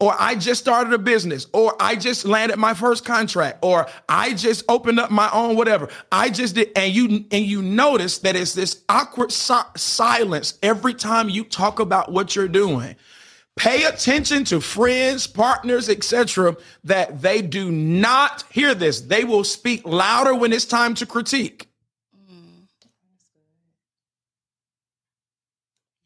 Or 0.01 0.13
I 0.19 0.35
just 0.35 0.59
started 0.59 0.91
a 0.91 0.97
business, 0.97 1.47
or 1.53 1.73
I 1.79 1.95
just 1.95 2.25
landed 2.25 2.57
my 2.57 2.73
first 2.73 3.05
contract, 3.05 3.59
or 3.63 3.87
I 4.09 4.33
just 4.33 4.65
opened 4.67 4.99
up 4.99 5.09
my 5.09 5.29
own 5.31 5.55
whatever. 5.55 5.87
I 6.11 6.29
just 6.29 6.55
did, 6.55 6.71
and 6.75 6.93
you 6.93 7.25
and 7.31 7.45
you 7.45 7.61
notice 7.61 8.17
that 8.19 8.35
it's 8.35 8.53
this 8.53 8.83
awkward 8.89 9.31
si- 9.31 9.53
silence 9.77 10.59
every 10.61 10.93
time 10.93 11.29
you 11.29 11.45
talk 11.45 11.79
about 11.79 12.11
what 12.11 12.35
you're 12.35 12.49
doing. 12.49 12.97
Pay 13.55 13.85
attention 13.85 14.43
to 14.45 14.59
friends, 14.59 15.27
partners, 15.27 15.87
etc. 15.87 16.57
that 16.83 17.21
they 17.21 17.41
do 17.41 17.71
not 17.71 18.43
hear 18.51 18.75
this. 18.75 18.99
They 18.99 19.23
will 19.23 19.45
speak 19.45 19.85
louder 19.85 20.35
when 20.35 20.51
it's 20.51 20.65
time 20.65 20.93
to 20.95 21.05
critique. 21.05 21.69
Mm. 22.29 22.67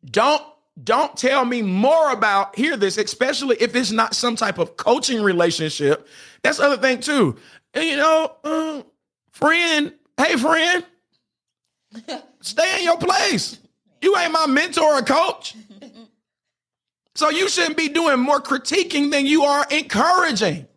Don't 0.06 0.44
don't 0.84 1.16
tell 1.18 1.46
me 1.46 1.62
more 1.62 2.12
about 2.12 2.56
hear 2.56 2.78
this, 2.78 2.98
especially 2.98 3.58
if 3.60 3.76
it's 3.76 3.92
not 3.92 4.14
some 4.14 4.36
type 4.36 4.58
of 4.58 4.78
coaching 4.78 5.22
relationship. 5.22 6.08
That's 6.44 6.58
the 6.58 6.66
other 6.66 6.78
thing 6.78 7.00
too. 7.02 7.36
And, 7.74 7.86
you 7.86 7.98
know, 7.98 8.36
uh, 8.44 8.84
friend, 9.32 9.94
hey 10.18 10.36
friend, 10.36 10.86
stay 12.42 12.80
in 12.80 12.86
your 12.86 12.98
place. 12.98 13.60
You 14.02 14.16
ain't 14.18 14.32
my 14.32 14.48
mentor 14.48 15.00
or 15.00 15.02
coach. 15.02 15.56
So 17.16 17.30
you 17.30 17.50
shouldn't 17.50 17.76
be 17.76 17.90
doing 17.90 18.18
more 18.22 18.40
critiquing 18.40 19.12
than 19.12 19.26
you 19.26 19.44
are 19.44 19.68
encouraging. 19.70 20.69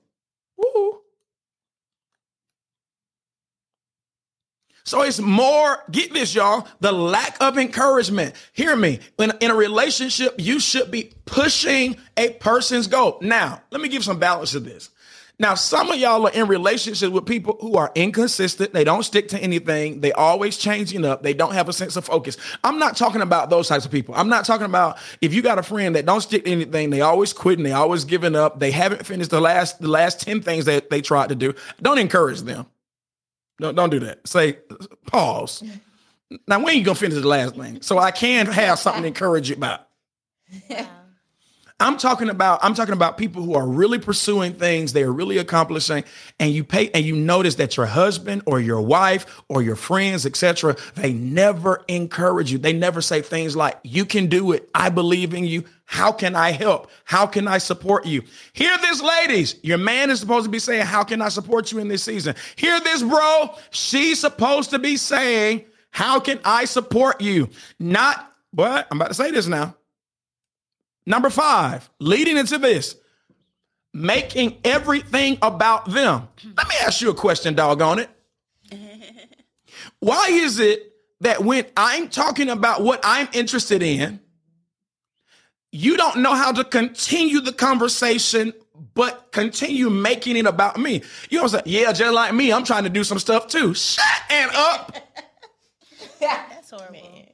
So 4.85 5.03
it's 5.03 5.21
more, 5.21 5.79
get 5.91 6.13
this, 6.13 6.35
y'all, 6.35 6.67
the 6.81 6.93
lack 6.93 7.41
of 7.41 7.57
encouragement. 7.57 8.35
Hear 8.53 8.75
me. 8.75 8.99
In, 9.19 9.33
in 9.41 9.51
a 9.51 9.55
relationship, 9.55 10.35
you 10.39 10.59
should 10.59 10.91
be 10.91 11.13
pushing 11.25 11.97
a 12.17 12.31
person's 12.31 12.89
goal. 12.89 13.19
Now, 13.21 13.63
let 13.71 13.81
me 13.81 13.89
give 13.89 14.03
some 14.03 14.19
balance 14.19 14.53
to 14.53 14.61
this. 14.61 14.91
Now, 15.39 15.55
some 15.55 15.91
of 15.91 15.99
y'all 15.99 16.27
are 16.27 16.33
in 16.33 16.47
relationships 16.47 17.11
with 17.11 17.27
people 17.27 17.57
who 17.61 17.77
are 17.77 17.91
inconsistent. 17.95 18.73
They 18.73 18.85
don't 18.85 19.03
stick 19.03 19.29
to 19.29 19.39
anything. 19.39 20.01
They 20.01 20.13
always 20.13 20.57
changing 20.57 21.05
up. 21.05 21.23
They 21.23 21.33
don't 21.33 21.55
have 21.55 21.69
a 21.69 21.73
sense 21.73 21.97
of 21.97 22.05
focus. 22.05 22.37
I'm 22.63 22.79
not 22.79 22.97
talking 22.97 23.23
about 23.23 23.51
those 23.51 23.67
types 23.67 23.85
of 23.85 23.91
people. 23.91 24.15
I'm 24.15 24.29
not 24.29 24.45
talking 24.45 24.67
about 24.67 24.99
if 25.21 25.33
you 25.33 25.43
got 25.43 25.59
a 25.59 25.63
friend 25.63 25.97
that 25.97 26.07
don't 26.07 26.21
stick 26.21 26.45
to 26.45 26.51
anything. 26.51 26.91
They 26.91 27.01
always 27.01 27.33
quitting. 27.33 27.65
They 27.65 27.73
always 27.73 28.05
giving 28.05 28.37
up. 28.37 28.61
They 28.61 28.71
haven't 28.71 29.05
finished 29.07 29.31
the 29.31 29.41
last 29.41 29.81
the 29.81 29.89
last 29.89 30.21
ten 30.21 30.43
things 30.43 30.67
that 30.67 30.91
they 30.91 31.01
tried 31.01 31.31
to 31.31 31.35
do. 31.35 31.55
Don't 31.81 31.99
encourage 31.99 32.43
them. 32.43 32.67
Don't 33.61 33.75
don't 33.75 33.91
do 33.91 34.01
that. 34.01 34.27
Say 34.27 34.59
pause. 35.07 35.63
Now 36.49 36.63
when 36.63 36.77
you 36.77 36.85
gonna 36.85 36.95
finish 36.95 37.21
the 37.21 37.27
last 37.27 37.57
thing? 37.57 37.83
So 37.83 37.99
I 37.99 38.11
can 38.11 38.47
have 38.47 38.79
something 38.79 39.03
to 39.03 39.09
encourage 39.09 39.51
you 39.51 39.57
about. 39.57 39.89
Yeah. 40.69 40.87
I'm 41.83 41.97
talking 41.97 42.31
about 42.31 42.61
I'm 42.63 42.75
talking 42.75 42.95
about 42.95 43.19
people 43.19 43.43
who 43.43 43.55
are 43.55 43.67
really 43.67 43.99
pursuing 43.99 44.53
things 44.53 44.93
they 44.93 45.03
are 45.03 45.13
really 45.13 45.39
accomplishing 45.39 46.05
and 46.39 46.53
you 46.53 46.63
pay 46.63 46.91
and 46.95 47.05
you 47.05 47.17
notice 47.17 47.57
that 47.57 47.77
your 47.77 47.87
husband 47.87 48.43
or 48.47 48.61
your 48.61 48.81
wife 48.81 49.43
or 49.49 49.63
your 49.63 49.75
friends 49.75 50.25
etc 50.25 50.77
they 50.95 51.13
never 51.13 51.85
encourage 51.89 52.53
you. 52.53 52.59
They 52.59 52.73
never 52.73 53.03
say 53.03 53.21
things 53.21 53.57
like 53.57 53.81
you 53.83 54.05
can 54.05 54.29
do 54.29 54.53
it. 54.53 54.71
I 54.77 54.91
believe 54.91 55.35
in 55.35 55.45
you. 55.45 55.65
How 55.85 56.13
can 56.13 56.37
I 56.37 56.53
help? 56.53 56.89
How 57.05 57.27
can 57.27 57.49
I 57.49 57.59
support 57.59 58.07
you? 58.07 58.23
Hear 58.53 58.79
this 58.79 59.03
ladies. 59.03 59.57
Your 59.65 59.79
man 59.79 60.09
is 60.11 60.21
supposed 60.21 60.45
to 60.45 60.51
be 60.51 60.61
saying 60.61 60.87
how 60.87 61.03
can 61.03 61.21
I 61.21 61.31
support 61.31 61.73
you 61.73 61.81
in 61.81 61.89
this 61.89 62.05
season? 62.05 62.37
Hear 62.55 62.79
this 62.79 63.03
bro. 63.03 63.57
She's 63.71 64.21
supposed 64.21 64.71
to 64.71 64.79
be 64.79 64.97
saying 64.97 65.65
how 65.91 66.21
can 66.21 66.39
I 66.45 66.65
support 66.65 67.21
you? 67.21 67.51
Not 67.81 68.33
what? 68.53 68.87
I'm 68.89 68.99
about 68.99 69.09
to 69.09 69.15
say 69.15 69.33
this 69.33 69.49
now 69.49 69.75
Number 71.07 71.31
five, 71.31 71.91
leading 71.99 72.37
into 72.37 72.59
this, 72.59 72.97
making 73.93 74.59
everything 74.65 75.39
about 75.43 75.91
them. 75.91 76.29
Let 76.57 76.69
me 76.69 76.75
ask 76.83 77.01
you 77.01 77.11
a 77.11 77.15
question, 77.15 77.55
doggone 77.55 77.99
it. 78.01 78.11
Why 80.01 80.29
is 80.31 80.59
it 80.59 80.93
that 81.21 81.45
when 81.45 81.67
I'm 81.77 82.09
talking 82.09 82.49
about 82.49 82.83
what 82.83 83.01
I'm 83.03 83.29
interested 83.33 83.83
in, 83.83 84.21
you 85.73 85.97
don't 85.97 86.19
know 86.19 86.35
how 86.35 86.53
to 86.53 86.65
continue 86.65 87.41
the 87.41 87.53
conversation, 87.53 88.53
but 88.95 89.33
continue 89.33 89.91
making 89.91 90.37
it 90.37 90.47
about 90.47 90.77
me? 90.79 91.03
You 91.31 91.39
know 91.39 91.45
what 91.45 91.55
I'm 91.55 91.61
saying? 91.61 91.83
Yeah, 91.83 91.93
just 91.93 92.13
like 92.13 92.35
me, 92.35 92.53
I'm 92.53 92.65
trying 92.65 92.85
to 92.85 92.91
do 92.91 93.05
some 93.05 93.19
stuff 93.19 93.49
too. 93.49 93.75
Shut 93.75 94.05
and 94.31 94.51
up. 94.55 94.97
That's 96.21 96.71
horrible. 96.71 97.32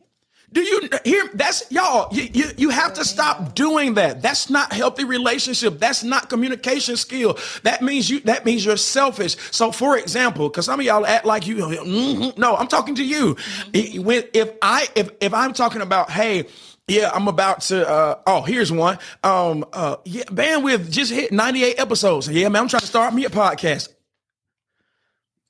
Do 0.50 0.62
you 0.62 0.88
hear? 1.04 1.28
That's 1.34 1.70
y'all. 1.70 2.08
You, 2.12 2.28
you, 2.32 2.44
you 2.56 2.70
have 2.70 2.94
to 2.94 3.04
stop 3.04 3.54
doing 3.54 3.94
that. 3.94 4.22
That's 4.22 4.48
not 4.48 4.72
healthy 4.72 5.04
relationship. 5.04 5.78
That's 5.78 6.02
not 6.02 6.30
communication 6.30 6.96
skill. 6.96 7.38
That 7.64 7.82
means 7.82 8.08
you. 8.08 8.20
That 8.20 8.46
means 8.46 8.64
you're 8.64 8.78
selfish. 8.78 9.36
So, 9.50 9.70
for 9.72 9.98
example, 9.98 10.48
because 10.48 10.64
some 10.64 10.80
of 10.80 10.86
y'all 10.86 11.04
act 11.04 11.26
like 11.26 11.46
you. 11.46 11.56
Mm-hmm, 11.56 12.40
no, 12.40 12.56
I'm 12.56 12.66
talking 12.66 12.94
to 12.94 13.04
you. 13.04 13.34
Mm-hmm. 13.34 14.02
When 14.02 14.24
if 14.32 14.52
I 14.62 14.88
if 14.94 15.10
if 15.20 15.34
I'm 15.34 15.52
talking 15.52 15.82
about 15.82 16.10
hey. 16.10 16.46
Yeah, 16.90 17.10
I'm 17.12 17.28
about 17.28 17.60
to. 17.62 17.86
Uh, 17.86 18.18
oh, 18.26 18.40
here's 18.40 18.72
one. 18.72 18.98
Um, 19.22 19.66
uh, 19.74 19.96
yeah, 20.06 20.22
bandwidth 20.22 20.90
just 20.90 21.12
hit 21.12 21.30
98 21.30 21.78
episodes. 21.78 22.30
Yeah, 22.30 22.48
man, 22.48 22.62
I'm 22.62 22.68
trying 22.68 22.80
to 22.80 22.86
start 22.86 23.12
me 23.12 23.26
a 23.26 23.28
podcast. 23.28 23.90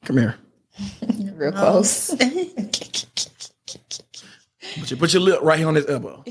Come 0.04 0.18
here. 0.18 0.34
Real 1.36 1.52
close. 1.52 2.12
Put 4.74 4.90
your, 4.90 4.98
put 4.98 5.12
your 5.12 5.22
lip 5.22 5.40
right 5.42 5.58
here 5.58 5.68
on 5.68 5.74
his 5.74 5.86
elbow. 5.86 6.24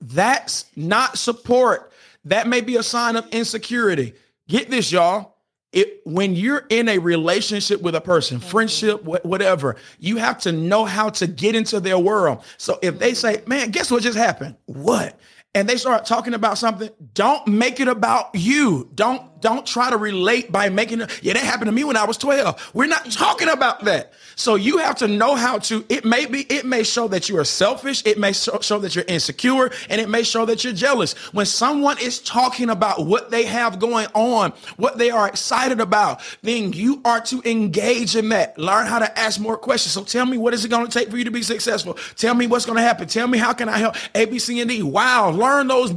That's 0.00 0.64
not 0.76 1.18
support. 1.18 1.92
That 2.24 2.46
may 2.48 2.60
be 2.60 2.76
a 2.76 2.82
sign 2.82 3.16
of 3.16 3.28
insecurity. 3.28 4.14
Get 4.48 4.70
this, 4.70 4.90
y'all. 4.90 5.36
It, 5.72 6.00
when 6.04 6.34
you're 6.34 6.66
in 6.68 6.88
a 6.88 6.98
relationship 6.98 7.80
with 7.80 7.94
a 7.94 8.00
person, 8.00 8.40
friendship, 8.40 9.02
wh- 9.02 9.24
whatever, 9.24 9.76
you 10.00 10.16
have 10.16 10.38
to 10.40 10.50
know 10.50 10.84
how 10.84 11.10
to 11.10 11.28
get 11.28 11.54
into 11.54 11.78
their 11.78 11.98
world. 11.98 12.42
So 12.56 12.80
if 12.82 12.98
they 12.98 13.14
say, 13.14 13.42
man, 13.46 13.70
guess 13.70 13.88
what 13.88 14.02
just 14.02 14.18
happened? 14.18 14.56
What? 14.66 15.16
And 15.54 15.68
they 15.68 15.76
start 15.76 16.06
talking 16.06 16.34
about 16.34 16.58
something, 16.58 16.90
don't 17.14 17.46
make 17.46 17.78
it 17.78 17.86
about 17.86 18.34
you. 18.34 18.90
Don't 18.94 19.29
don't 19.40 19.66
try 19.66 19.90
to 19.90 19.96
relate 19.96 20.52
by 20.52 20.68
making 20.68 21.02
it, 21.02 21.20
yeah, 21.22 21.32
that 21.32 21.42
happened 21.42 21.68
to 21.68 21.72
me 21.72 21.84
when 21.84 21.96
I 21.96 22.04
was 22.04 22.16
12. 22.16 22.70
We're 22.74 22.86
not 22.86 23.10
talking 23.10 23.48
about 23.48 23.84
that. 23.84 24.12
So 24.36 24.54
you 24.54 24.78
have 24.78 24.96
to 24.96 25.08
know 25.08 25.34
how 25.34 25.58
to, 25.58 25.84
it 25.88 26.04
may 26.04 26.26
be, 26.26 26.42
it 26.42 26.64
may 26.64 26.82
show 26.82 27.08
that 27.08 27.28
you 27.28 27.38
are 27.38 27.44
selfish. 27.44 28.02
It 28.06 28.18
may 28.18 28.32
show, 28.32 28.58
show 28.60 28.78
that 28.78 28.94
you're 28.94 29.04
insecure 29.06 29.70
and 29.88 30.00
it 30.00 30.08
may 30.08 30.22
show 30.22 30.46
that 30.46 30.64
you're 30.64 30.72
jealous. 30.72 31.12
When 31.32 31.46
someone 31.46 31.98
is 32.00 32.20
talking 32.20 32.70
about 32.70 33.04
what 33.04 33.30
they 33.30 33.44
have 33.44 33.78
going 33.78 34.06
on, 34.14 34.52
what 34.76 34.98
they 34.98 35.10
are 35.10 35.28
excited 35.28 35.80
about, 35.80 36.22
then 36.42 36.72
you 36.72 37.00
are 37.04 37.20
to 37.22 37.42
engage 37.44 38.16
in 38.16 38.30
that. 38.30 38.56
Learn 38.58 38.86
how 38.86 38.98
to 38.98 39.18
ask 39.18 39.40
more 39.40 39.56
questions. 39.56 39.92
So 39.92 40.04
tell 40.04 40.26
me, 40.26 40.38
what 40.38 40.54
is 40.54 40.64
it 40.64 40.68
going 40.68 40.86
to 40.86 40.92
take 40.98 41.10
for 41.10 41.16
you 41.16 41.24
to 41.24 41.30
be 41.30 41.42
successful? 41.42 41.98
Tell 42.16 42.34
me 42.34 42.46
what's 42.46 42.66
going 42.66 42.76
to 42.76 42.82
happen. 42.82 43.08
Tell 43.08 43.26
me, 43.26 43.38
how 43.38 43.52
can 43.52 43.68
I 43.68 43.78
help? 43.78 43.96
A, 44.14 44.24
B, 44.24 44.38
C, 44.38 44.60
and 44.60 44.70
D. 44.70 44.82
Wow. 44.82 45.30
Learn 45.30 45.66
those, 45.68 45.92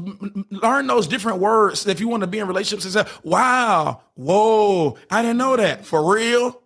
learn 0.49 0.87
those 0.87 1.07
different 1.07 1.39
words 1.39 1.87
if 1.87 1.99
you 1.99 2.07
want 2.07 2.21
to 2.21 2.27
be 2.27 2.39
in 2.39 2.47
relationships. 2.47 2.95
Wow. 3.33 4.01
Whoa. 4.13 4.95
I 5.09 5.23
didn't 5.23 5.37
know 5.37 5.55
that. 5.55 5.87
For 5.87 6.13
real? 6.13 6.61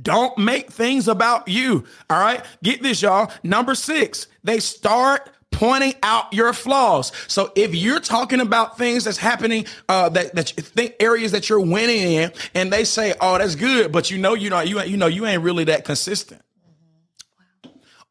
Don't 0.00 0.36
make 0.36 0.70
things 0.70 1.08
about 1.08 1.48
you. 1.48 1.84
All 2.10 2.20
right. 2.20 2.44
Get 2.62 2.82
this, 2.82 3.00
y'all. 3.00 3.32
Number 3.42 3.74
six, 3.74 4.26
they 4.42 4.60
start 4.60 5.30
pointing 5.50 5.94
out 6.02 6.34
your 6.34 6.52
flaws. 6.52 7.12
So 7.28 7.50
if 7.54 7.74
you're 7.74 7.98
talking 7.98 8.40
about 8.40 8.76
things 8.76 9.04
that's 9.04 9.16
happening, 9.16 9.64
uh, 9.88 10.10
that, 10.10 10.34
that 10.34 10.54
you 10.54 10.62
think 10.62 10.96
areas 11.00 11.32
that 11.32 11.48
you're 11.48 11.60
winning 11.60 12.02
in, 12.02 12.32
and 12.54 12.70
they 12.70 12.84
say, 12.84 13.14
oh, 13.22 13.38
that's 13.38 13.54
good, 13.54 13.90
but 13.90 14.10
you 14.10 14.18
know, 14.18 14.34
you 14.34 14.50
know, 14.50 14.60
you, 14.60 14.82
you 14.82 14.98
know, 14.98 15.06
you 15.06 15.24
ain't 15.24 15.42
really 15.42 15.64
that 15.64 15.86
consistent. 15.86 16.42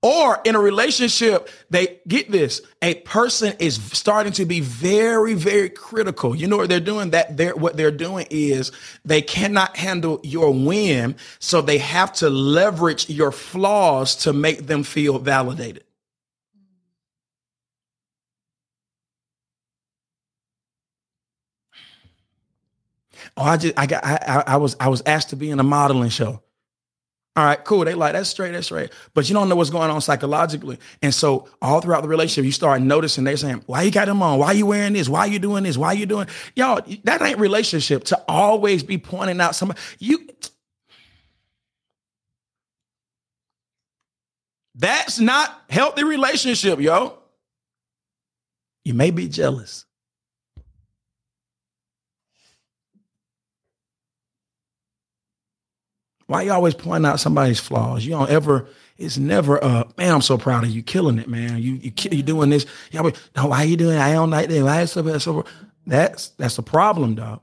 Or 0.04 0.42
in 0.44 0.56
a 0.56 0.60
relationship, 0.60 1.50
they 1.70 2.02
get 2.10 2.30
this. 2.30 2.62
A 2.82 2.96
person 2.96 3.54
is 3.60 3.82
starting 3.94 4.34
to 4.34 4.46
be 4.46 4.60
very, 4.60 5.34
very 5.34 5.70
critical. 5.70 6.36
You 6.36 6.48
know 6.48 6.58
what 6.58 6.68
they're 6.68 6.82
doing? 6.82 7.12
That 7.12 7.38
they're 7.38 7.56
what 7.56 7.78
they're 7.78 7.90
doing 7.92 8.28
is 8.30 8.74
they 9.06 9.22
cannot 9.22 9.78
handle 9.78 10.20
your 10.22 10.52
win, 10.54 11.16
so 11.40 11.62
they 11.62 11.78
have 11.78 12.12
to 12.16 12.30
leverage 12.30 13.10
your 13.10 13.32
flaws 13.32 14.18
to 14.18 14.34
make 14.34 14.68
them 14.68 14.84
feel 14.84 15.20
validated. 15.20 15.86
Oh, 23.38 23.44
I 23.44 23.58
just 23.58 23.80
I 23.80 23.86
got 23.86 24.06
I, 24.06 24.44
I 24.48 24.58
was 24.58 24.76
I 24.80 24.90
was 24.90 25.02
asked 25.06 25.30
to 25.30 25.38
be 25.38 25.50
in 25.50 25.60
a 25.60 25.64
modeling 25.64 26.10
show. 26.10 26.42
All 27.36 27.44
right, 27.44 27.64
cool. 27.64 27.84
They 27.84 27.96
like 27.96 28.14
that's 28.14 28.30
straight, 28.30 28.52
that's 28.52 28.68
straight. 28.68 28.92
But 29.16 29.28
you 29.28 29.34
don't 29.34 29.50
know 29.50 29.56
what's 29.56 29.72
going 29.72 29.90
on 29.90 30.02
psychologically. 30.02 30.78
And 31.02 31.14
so 31.14 31.50
all 31.64 31.82
throughout 31.82 32.04
the 32.04 32.08
relationship, 32.08 32.46
you 32.46 32.52
start 32.52 32.80
noticing 32.82 33.24
they're 33.24 33.38
saying, 33.38 33.64
Why 33.66 33.82
you 33.82 33.92
got 33.92 34.06
them 34.06 34.22
on? 34.22 34.38
Why 34.38 34.52
you 34.52 34.68
wearing 34.68 34.94
this? 34.94 35.10
Why 35.10 35.26
you 35.26 35.40
doing 35.40 35.64
this? 35.64 35.76
Why 35.76 35.94
you 35.94 36.06
doing 36.06 36.28
y'all? 36.56 36.82
That 37.06 37.24
ain't 37.24 37.40
relationship 37.40 38.04
to 38.06 38.24
always 38.28 38.84
be 38.84 39.00
pointing 39.00 39.42
out 39.42 39.56
somebody. 39.56 39.80
You 39.98 40.28
that's 44.76 45.20
not 45.20 45.64
healthy 45.70 46.04
relationship, 46.04 46.80
yo. 46.80 47.18
You 48.86 48.94
may 48.94 49.10
be 49.10 49.28
jealous. 49.28 49.86
Why 56.34 56.42
you 56.42 56.52
always 56.52 56.74
point 56.74 57.06
out 57.06 57.20
somebody's 57.20 57.60
flaws? 57.60 58.04
You 58.04 58.14
don't 58.14 58.28
ever. 58.32 58.68
It's 58.98 59.20
never. 59.20 59.64
Uh, 59.64 59.84
man, 60.00 60.16
I'm 60.16 60.22
so 60.24 60.36
proud 60.36 60.64
of 60.64 60.72
you, 60.72 60.82
killing 60.82 61.20
it, 61.20 61.30
man. 61.30 61.62
You 61.62 61.74
you 61.74 61.92
you 62.10 62.24
doing 62.24 62.50
this? 62.50 62.66
You 62.90 62.98
always, 62.98 63.14
no, 63.36 63.46
why 63.46 63.62
you 63.62 63.78
doing? 63.78 63.98
It? 63.98 64.02
I 64.02 64.14
don't 64.14 64.32
like 64.32 64.50
that. 64.50 64.64
Why 64.64 64.84
so 64.86 65.04
bad? 65.04 65.22
So 65.22 65.46
that's 65.86 66.30
that's 66.30 66.58
a 66.58 66.64
problem, 66.64 67.14
dog. 67.14 67.42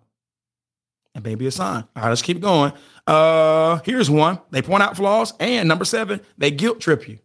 And 1.15 1.23
maybe 1.23 1.47
a 1.47 1.53
sign. 1.53 1.85
All 1.95 2.03
right, 2.03 2.09
let's 2.09 2.21
keep 2.21 2.41
going. 2.41 2.73
Uh, 3.07 3.79
here's 3.85 4.11
one. 4.11 4.41
They 4.51 4.61
point 4.61 4.83
out 4.83 4.97
flaws, 4.97 5.35
and 5.39 5.69
number 5.69 5.85
seven, 5.85 6.21
they 6.37 6.51
guilt 6.51 6.81
trip 6.81 7.09
you. 7.09 7.21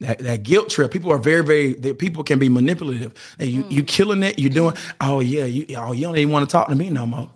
That, 0.00 0.18
that 0.18 0.42
guilt 0.42 0.68
trip. 0.68 0.90
People 0.90 1.12
are 1.12 1.18
very, 1.18 1.44
very. 1.44 1.74
They, 1.74 1.92
people 1.92 2.24
can 2.24 2.40
be 2.40 2.48
manipulative. 2.48 3.14
And 3.38 3.48
you, 3.48 3.62
mm. 3.62 3.70
you 3.70 3.84
killing 3.84 4.24
it. 4.24 4.40
You're 4.40 4.50
doing. 4.50 4.74
Oh 5.00 5.20
yeah. 5.20 5.44
You. 5.44 5.76
Oh, 5.76 5.92
you 5.92 6.02
don't 6.02 6.16
even 6.18 6.32
want 6.32 6.48
to 6.48 6.52
talk 6.52 6.66
to 6.70 6.74
me 6.74 6.90
no 6.90 7.06
more. 7.06 7.30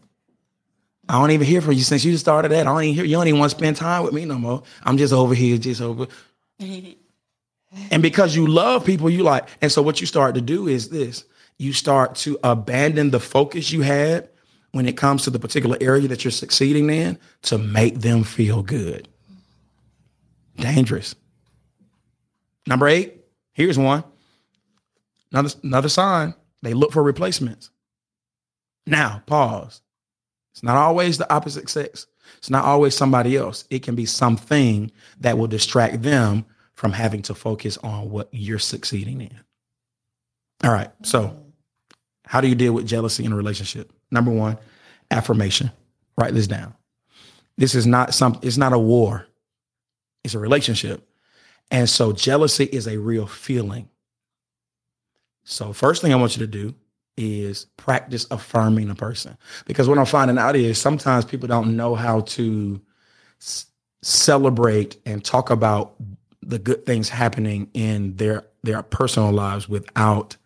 I 1.11 1.15
don't 1.15 1.33
even 1.33 1.45
hear 1.45 1.61
from 1.61 1.73
you 1.73 1.83
since 1.83 2.05
you 2.05 2.17
started 2.17 2.53
that. 2.53 2.69
I 2.69 2.71
don't 2.71 2.85
even 2.85 2.95
hear 2.95 3.05
you 3.05 3.17
don't 3.17 3.27
even 3.27 3.41
want 3.41 3.51
to 3.51 3.59
spend 3.59 3.75
time 3.75 4.05
with 4.05 4.13
me 4.13 4.25
no 4.25 4.39
more. 4.39 4.63
I'm 4.85 4.97
just 4.97 5.13
over 5.13 5.35
here, 5.35 5.59
just 5.59 5.81
over. 5.81 6.07
and 6.61 6.95
because 8.01 8.37
you 8.37 8.47
love 8.47 8.85
people, 8.85 9.11
you 9.11 9.25
like, 9.25 9.49
and 9.61 9.73
so 9.73 9.83
what 9.83 10.01
you 10.01 10.07
start 10.07 10.37
to 10.37 10.41
do 10.41 10.69
is 10.69 10.89
this. 10.89 11.25
You 11.59 11.73
start 11.73 12.15
to 12.17 12.39
abandon 12.45 13.11
the 13.11 13.19
focus 13.19 13.73
you 13.73 13.81
had 13.81 14.29
when 14.71 14.87
it 14.87 14.97
comes 14.97 15.25
to 15.25 15.31
the 15.31 15.41
particular 15.41 15.77
area 15.81 16.07
that 16.07 16.23
you're 16.23 16.31
succeeding 16.31 16.89
in 16.91 17.19
to 17.43 17.59
make 17.59 17.99
them 17.99 18.23
feel 18.23 18.63
good. 18.63 19.09
Dangerous. 20.59 21.17
Number 22.69 22.87
eight, 22.87 23.17
here's 23.53 23.77
one. 23.77 24.05
Another, 25.33 25.51
another 25.65 25.89
sign. 25.89 26.35
They 26.63 26.73
look 26.73 26.93
for 26.93 27.03
replacements. 27.03 27.71
Now, 28.87 29.25
pause. 29.27 29.83
It's 30.53 30.63
not 30.63 30.77
always 30.77 31.19
the 31.19 31.33
opposite 31.33 31.69
sex. 31.69 32.07
It's 32.39 32.51
not 32.51 32.65
always 32.65 32.95
somebody 32.95 33.37
else. 33.37 33.65
It 33.71 33.83
can 33.83 33.95
be 33.95 34.07
something 34.07 34.91
that 35.21 35.39
will 35.39 35.47
distract 35.47 36.03
them 36.03 36.45
from 36.75 36.93
having 36.93 37.23
to 37.23 37.35
focus 37.35 37.77
on 37.79 38.11
what 38.11 38.29
you're 38.33 38.59
succeeding 38.59 39.21
in. 39.21 39.41
All 40.65 40.73
right. 40.73 40.91
So, 41.03 41.37
how 42.25 42.41
do 42.41 42.49
you 42.49 42.55
deal 42.55 42.73
with 42.73 42.87
jealousy 42.87 43.25
in 43.25 43.33
a 43.33 43.37
relationship? 43.37 43.93
Number 44.11 44.31
one, 44.31 44.59
affirmation. 45.11 45.71
Write 46.17 46.35
this 46.35 46.47
down. 46.47 46.75
This 47.57 47.75
is 47.75 47.87
not 47.87 48.15
some 48.15 48.39
it's 48.43 48.57
not 48.57 48.73
a 48.73 48.79
war. 48.79 49.27
It's 50.25 50.35
a 50.35 50.39
relationship. 50.39 51.07
And 51.71 51.89
so 51.89 52.13
jealousy 52.13 52.65
is 52.65 52.87
a 52.87 52.99
real 52.99 53.27
feeling. 53.27 53.89
So 55.45 55.73
first 55.73 56.03
thing 56.03 56.13
I 56.13 56.17
want 56.17 56.37
you 56.37 56.47
to 56.47 56.51
do 56.51 56.75
is 57.21 57.67
practice 57.77 58.27
affirming 58.31 58.91
a 58.91 58.95
person. 58.95 59.37
Because 59.67 59.89
what 59.89 59.99
I'm 59.99 60.07
finding 60.07 60.39
out 60.39 60.57
is 60.57 60.79
sometimes 60.79 61.25
people 61.25 61.49
don't 61.49 61.77
know 61.77 61.95
how 61.95 62.21
to 62.21 62.81
s- 63.41 63.67
celebrate 64.03 64.97
and 65.05 65.25
talk 65.25 65.51
about 65.51 65.95
the 66.43 66.59
good 66.59 66.87
things 66.87 67.09
happening 67.09 67.71
in 67.75 68.17
their 68.17 68.47
their 68.63 68.83
personal 68.83 69.33
lives 69.33 69.69
without 69.69 70.37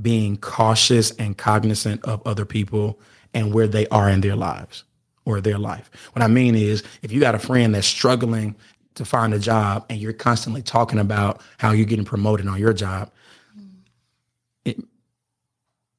being 0.00 0.36
cautious 0.36 1.10
and 1.12 1.36
cognizant 1.38 2.04
of 2.04 2.20
other 2.26 2.44
people 2.44 2.98
and 3.32 3.52
where 3.52 3.66
they 3.66 3.86
are 3.88 4.08
in 4.08 4.20
their 4.20 4.36
lives 4.36 4.84
or 5.24 5.40
their 5.40 5.58
life. 5.58 5.90
What 6.12 6.22
I 6.22 6.26
mean 6.28 6.54
is 6.54 6.82
if 7.02 7.12
you 7.12 7.20
got 7.20 7.34
a 7.34 7.38
friend 7.38 7.74
that's 7.74 7.86
struggling 7.86 8.56
to 8.94 9.04
find 9.04 9.34
a 9.34 9.38
job 9.38 9.84
and 9.88 10.00
you're 10.00 10.12
constantly 10.12 10.62
talking 10.62 10.98
about 10.98 11.42
how 11.58 11.72
you're 11.72 11.86
getting 11.86 12.04
promoted 12.04 12.46
on 12.46 12.58
your 12.58 12.72
job, 12.72 13.10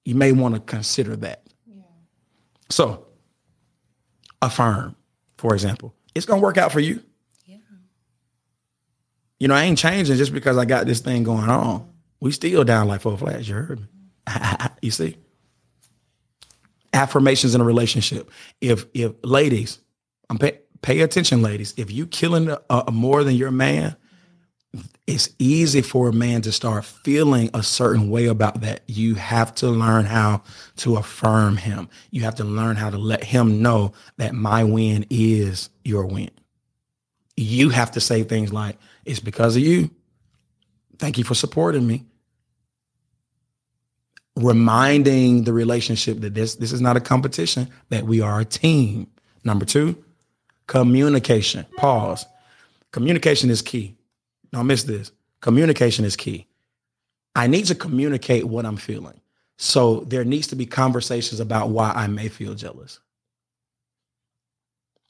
you 0.06 0.16
may 0.16 0.32
want 0.32 0.54
to 0.56 0.62
consider 0.62 1.16
that. 1.18 1.42
Yeah. 1.66 1.82
So, 2.70 3.06
affirm, 4.42 4.96
for 5.38 5.54
example, 5.54 5.94
it's 6.14 6.26
going 6.26 6.40
to 6.40 6.44
work 6.44 6.58
out 6.58 6.72
for 6.72 6.80
you. 6.80 7.04
Yeah. 7.46 7.58
You 9.40 9.48
know, 9.48 9.56
I 9.56 9.64
ain't 9.64 9.80
changing 9.80 10.16
just 10.16 10.32
because 10.32 10.58
I 10.58 10.66
got 10.66 10.86
this 10.86 11.02
thing 11.02 11.24
going 11.24 11.50
on. 11.50 11.92
We 12.20 12.32
still 12.32 12.64
down 12.64 12.88
like 12.88 13.02
four 13.02 13.18
flats. 13.18 13.48
You 13.48 13.56
heard 13.56 13.80
me. 13.82 13.88
you 14.82 14.92
see? 14.92 15.18
Affirmations 16.94 17.56
in 17.56 17.62
a 17.62 17.66
relationship. 17.66 18.32
If 18.62 18.86
if 18.94 19.12
ladies, 19.22 19.80
I'm 20.30 20.38
pay, 20.38 20.60
pay 20.82 21.02
attention, 21.02 21.42
ladies. 21.42 21.74
If 21.76 21.92
you 21.92 22.08
killing 22.08 22.50
a, 22.50 22.60
a 22.70 22.92
more 22.92 23.26
than 23.26 23.36
your 23.36 23.52
man, 23.52 23.98
it's 25.08 25.30
easy 25.38 25.82
for 25.82 26.10
a 26.10 26.14
man 26.14 26.42
to 26.42 26.52
start 26.52 26.84
feeling 26.84 27.50
a 27.54 27.62
certain 27.62 28.10
way 28.10 28.26
about 28.26 28.62
that. 28.62 28.82
You 28.88 29.16
have 29.16 29.54
to 29.56 29.68
learn 29.68 30.06
how 30.06 30.42
to 30.78 30.98
affirm 30.98 31.58
him. 31.58 31.90
You 32.10 32.22
have 32.22 32.36
to 32.36 32.44
learn 32.44 32.76
how 32.76 32.90
to 32.90 32.98
let 32.98 33.24
him 33.24 33.62
know 33.62 33.94
that 34.18 34.34
my 34.34 34.64
win 34.64 35.06
is 35.10 35.70
your 35.84 36.06
win. 36.06 36.32
You 37.38 37.70
have 37.70 37.92
to 37.92 38.00
say 38.00 38.24
things 38.24 38.52
like, 38.52 38.78
it's 39.04 39.20
because 39.20 39.56
of 39.56 39.62
you. 39.62 39.92
Thank 40.98 41.18
you 41.18 41.24
for 41.24 41.36
supporting 41.36 41.86
me. 41.86 42.06
Reminding 44.38 45.44
the 45.44 45.54
relationship 45.54 46.20
that 46.22 46.34
this, 46.34 46.56
this 46.56 46.72
is 46.72 46.82
not 46.82 46.98
a 46.98 47.02
competition, 47.02 47.70
that 47.90 48.06
we 48.06 48.22
are 48.22 48.40
a 48.40 48.46
team. 48.46 49.08
Number 49.44 49.66
two, 49.66 50.04
communication. 50.66 51.66
Pause. 51.78 52.26
Communication 52.92 53.50
is 53.50 53.62
key 53.62 53.96
don't 54.56 54.68
miss 54.68 54.84
this. 54.84 55.12
Communication 55.42 56.06
is 56.06 56.16
key. 56.16 56.48
I 57.36 57.48
need 57.48 57.66
to 57.66 57.76
communicate 57.76 58.46
what 58.46 58.66
I'm 58.66 58.78
feeling. 58.78 59.20
So 59.58 60.02
there 60.02 60.24
needs 60.24 60.48
to 60.48 60.56
be 60.56 60.66
conversations 60.66 61.42
about 61.42 61.70
why 61.70 61.92
I 61.92 62.08
may 62.08 62.30
feel 62.30 62.56
jealous. 62.56 63.00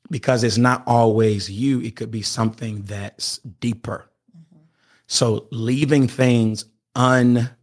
Because 0.10 0.44
it's 0.44 0.58
not 0.58 0.84
always 0.88 1.50
you, 1.50 1.80
it 1.82 1.96
could 1.96 2.12
be 2.12 2.22
something 2.24 2.84
that's 2.84 3.38
deeper. 3.38 4.10
Mm-hmm. 4.36 4.64
So 5.08 5.48
leaving 5.52 6.08
things 6.08 6.66
unresolved 6.96 7.54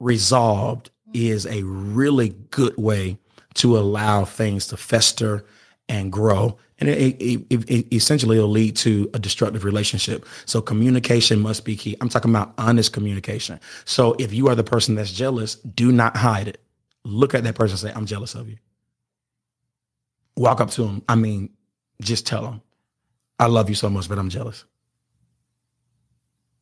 mm-hmm. 0.00 1.10
is 1.14 1.46
a 1.46 1.62
really 1.62 2.30
good 2.50 2.76
way 2.76 3.18
to 3.54 3.78
allow 3.78 4.24
things 4.24 4.66
to 4.68 4.76
fester 4.76 5.44
and 5.88 6.12
grow 6.12 6.58
and 6.80 6.88
it, 6.88 7.16
it, 7.20 7.70
it, 7.70 7.94
essentially 7.94 8.38
will 8.38 8.48
lead 8.48 8.76
to 8.76 9.10
a 9.12 9.18
destructive 9.18 9.64
relationship. 9.64 10.24
So 10.46 10.62
communication 10.62 11.40
must 11.40 11.64
be 11.64 11.76
key. 11.76 11.96
I'm 12.00 12.08
talking 12.08 12.30
about 12.30 12.54
honest 12.56 12.92
communication. 12.92 13.58
So 13.84 14.14
if 14.18 14.32
you 14.32 14.48
are 14.48 14.54
the 14.54 14.64
person 14.64 14.94
that's 14.94 15.12
jealous, 15.12 15.56
do 15.56 15.90
not 15.90 16.16
hide 16.16 16.48
it. 16.48 16.60
Look 17.04 17.34
at 17.34 17.42
that 17.44 17.54
person 17.54 17.72
and 17.74 17.80
say, 17.80 17.92
I'm 17.94 18.06
jealous 18.06 18.34
of 18.34 18.48
you. 18.48 18.58
Walk 20.36 20.60
up 20.60 20.70
to 20.70 20.82
them. 20.82 21.02
I 21.08 21.16
mean, 21.16 21.50
just 22.00 22.26
tell 22.26 22.42
them, 22.42 22.62
I 23.40 23.46
love 23.46 23.68
you 23.68 23.74
so 23.74 23.90
much, 23.90 24.08
but 24.08 24.18
I'm 24.18 24.28
jealous. 24.28 24.64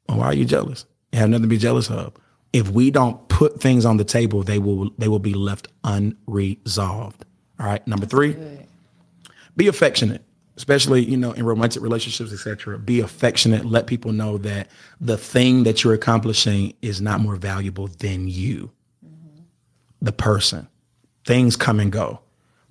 Well, 0.08 0.18
why 0.18 0.26
are 0.26 0.34
you 0.34 0.44
jealous? 0.44 0.86
You 1.12 1.18
have 1.18 1.28
nothing 1.28 1.42
to 1.42 1.48
be 1.48 1.58
jealous 1.58 1.90
of. 1.90 2.14
If 2.52 2.70
we 2.70 2.90
don't 2.90 3.28
put 3.28 3.60
things 3.60 3.84
on 3.84 3.98
the 3.98 4.04
table, 4.04 4.42
they 4.42 4.58
will 4.58 4.90
they 4.96 5.08
will 5.08 5.18
be 5.18 5.34
left 5.34 5.68
unresolved. 5.84 7.24
All 7.58 7.66
right. 7.66 7.86
Number 7.86 8.06
three 8.06 8.36
be 9.56 9.68
affectionate 9.68 10.22
especially 10.56 11.04
you 11.04 11.16
know 11.16 11.32
in 11.32 11.44
romantic 11.44 11.82
relationships 11.82 12.32
etc 12.32 12.78
be 12.78 13.00
affectionate 13.00 13.64
let 13.64 13.86
people 13.86 14.12
know 14.12 14.38
that 14.38 14.68
the 15.00 15.16
thing 15.16 15.64
that 15.64 15.82
you're 15.84 15.94
accomplishing 15.94 16.72
is 16.82 17.00
not 17.00 17.20
more 17.20 17.36
valuable 17.36 17.88
than 17.98 18.28
you 18.28 18.70
mm-hmm. 19.04 19.42
the 20.00 20.12
person 20.12 20.66
things 21.24 21.56
come 21.56 21.80
and 21.80 21.92
go 21.92 22.20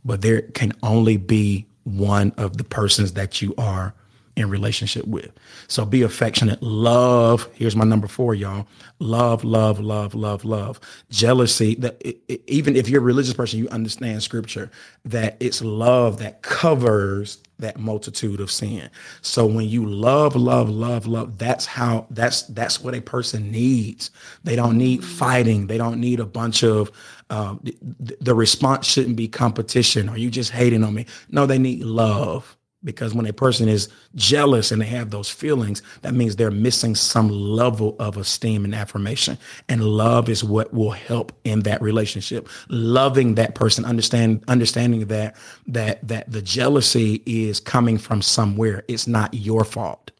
but 0.03 0.21
there 0.21 0.41
can 0.41 0.71
only 0.83 1.17
be 1.17 1.65
one 1.83 2.31
of 2.37 2.57
the 2.57 2.63
persons 2.63 3.13
that 3.13 3.41
you 3.41 3.53
are 3.57 3.93
in 4.35 4.49
relationship 4.49 5.05
with. 5.07 5.31
So 5.67 5.85
be 5.85 6.01
affectionate. 6.01 6.61
Love. 6.61 7.49
Here's 7.53 7.75
my 7.75 7.85
number 7.85 8.07
four, 8.07 8.35
y'all. 8.35 8.67
Love, 8.99 9.43
love, 9.43 9.79
love, 9.79 10.13
love, 10.13 10.43
love. 10.43 10.79
Jealousy. 11.09 11.75
That 11.75 11.97
it, 12.01 12.19
it, 12.27 12.41
even 12.47 12.75
if 12.75 12.89
you're 12.89 13.01
a 13.01 13.05
religious 13.05 13.33
person, 13.33 13.59
you 13.59 13.69
understand 13.69 14.23
scripture 14.23 14.69
that 15.05 15.37
it's 15.39 15.61
love 15.61 16.19
that 16.19 16.41
covers 16.41 17.39
that 17.59 17.79
multitude 17.79 18.41
of 18.41 18.51
sin. 18.51 18.89
So 19.21 19.45
when 19.45 19.69
you 19.69 19.85
love, 19.85 20.35
love, 20.35 20.69
love, 20.69 21.07
love, 21.07 21.37
that's 21.37 21.65
how 21.65 22.05
that's 22.09 22.43
that's 22.43 22.81
what 22.81 22.93
a 22.93 23.01
person 23.01 23.49
needs. 23.49 24.11
They 24.43 24.57
don't 24.57 24.77
need 24.77 25.03
fighting. 25.03 25.67
They 25.67 25.77
don't 25.77 26.01
need 26.01 26.19
a 26.19 26.25
bunch 26.25 26.63
of 26.63 26.91
uh, 27.29 27.55
the, 27.63 28.17
the 28.21 28.35
response 28.35 28.85
shouldn't 28.85 29.15
be 29.15 29.27
competition 29.27 30.09
Are 30.09 30.17
you 30.17 30.29
just 30.29 30.51
hating 30.51 30.83
on 30.83 30.93
me. 30.93 31.05
No, 31.29 31.45
they 31.45 31.57
need 31.57 31.83
love 31.83 32.54
because 32.85 33.13
when 33.13 33.25
a 33.25 33.33
person 33.33 33.67
is 33.67 33.89
jealous 34.13 34.71
and 34.71 34.81
they 34.81 34.85
have 34.85 35.09
those 35.09 35.29
feelings, 35.29 35.81
that 36.03 36.13
means 36.13 36.35
they're 36.35 36.51
missing 36.51 36.95
some 36.95 37.29
level 37.29 37.95
of 37.99 38.15
esteem 38.15 38.63
and 38.63 38.73
affirmation. 38.73 39.37
And 39.67 39.83
love 39.83 40.29
is 40.29 40.43
what 40.43 40.73
will 40.73 40.91
help 40.91 41.33
in 41.43 41.61
that 41.61 41.81
relationship. 41.81 42.47
Loving 42.69 43.35
that 43.35 43.55
person, 43.55 43.83
understand 43.83 44.43
understanding 44.47 45.07
that 45.07 45.35
that 45.67 46.07
that 46.07 46.31
the 46.31 46.41
jealousy 46.41 47.21
is 47.25 47.59
coming 47.59 47.97
from 47.97 48.21
somewhere. 48.21 48.83
It's 48.87 49.07
not 49.07 49.33
your 49.33 49.65
fault. 49.65 50.11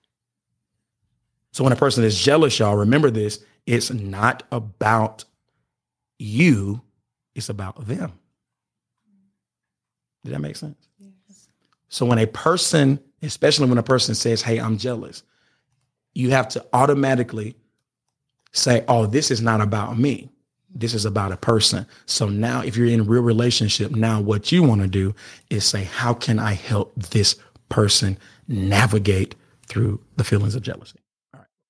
So 1.53 1.63
when 1.63 1.71
a 1.71 1.77
person 1.77 2.03
is 2.03 2.19
jealous, 2.19 2.59
y'all 2.59 2.75
remember 2.75 3.09
this, 3.09 3.39
it's 3.65 3.91
not 3.91 4.43
about 4.51 5.23
you, 6.19 6.81
it's 7.33 7.47
about 7.47 7.87
them. 7.87 8.11
Did 10.25 10.33
that 10.33 10.39
make 10.39 10.55
sense? 10.55 10.75
So 11.95 12.05
when 12.05 12.19
a 12.19 12.27
person, 12.27 12.99
especially 13.21 13.69
when 13.69 13.77
a 13.77 13.83
person 13.83 14.15
says, 14.15 14.41
Hey, 14.41 14.59
I'm 14.59 14.77
jealous, 14.77 15.23
you 16.13 16.31
have 16.31 16.49
to 16.49 16.65
automatically 16.73 17.55
say, 18.51 18.83
Oh, 18.89 19.05
this 19.05 19.31
is 19.31 19.41
not 19.41 19.61
about 19.61 19.97
me. 19.97 20.29
This 20.69 20.93
is 20.93 21.05
about 21.05 21.31
a 21.31 21.37
person. 21.37 21.87
So 22.05 22.27
now 22.27 22.61
if 22.61 22.75
you're 22.75 22.87
in 22.87 22.99
a 22.99 23.03
real 23.03 23.21
relationship, 23.21 23.91
now 23.91 24.19
what 24.19 24.51
you 24.51 24.61
want 24.61 24.81
to 24.81 24.89
do 24.89 25.15
is 25.49 25.63
say, 25.63 25.85
How 25.85 26.13
can 26.13 26.37
I 26.37 26.51
help 26.51 26.93
this 26.97 27.37
person 27.69 28.17
navigate 28.49 29.33
through 29.67 30.01
the 30.17 30.25
feelings 30.25 30.53
of 30.53 30.63
jealousy? 30.63 30.99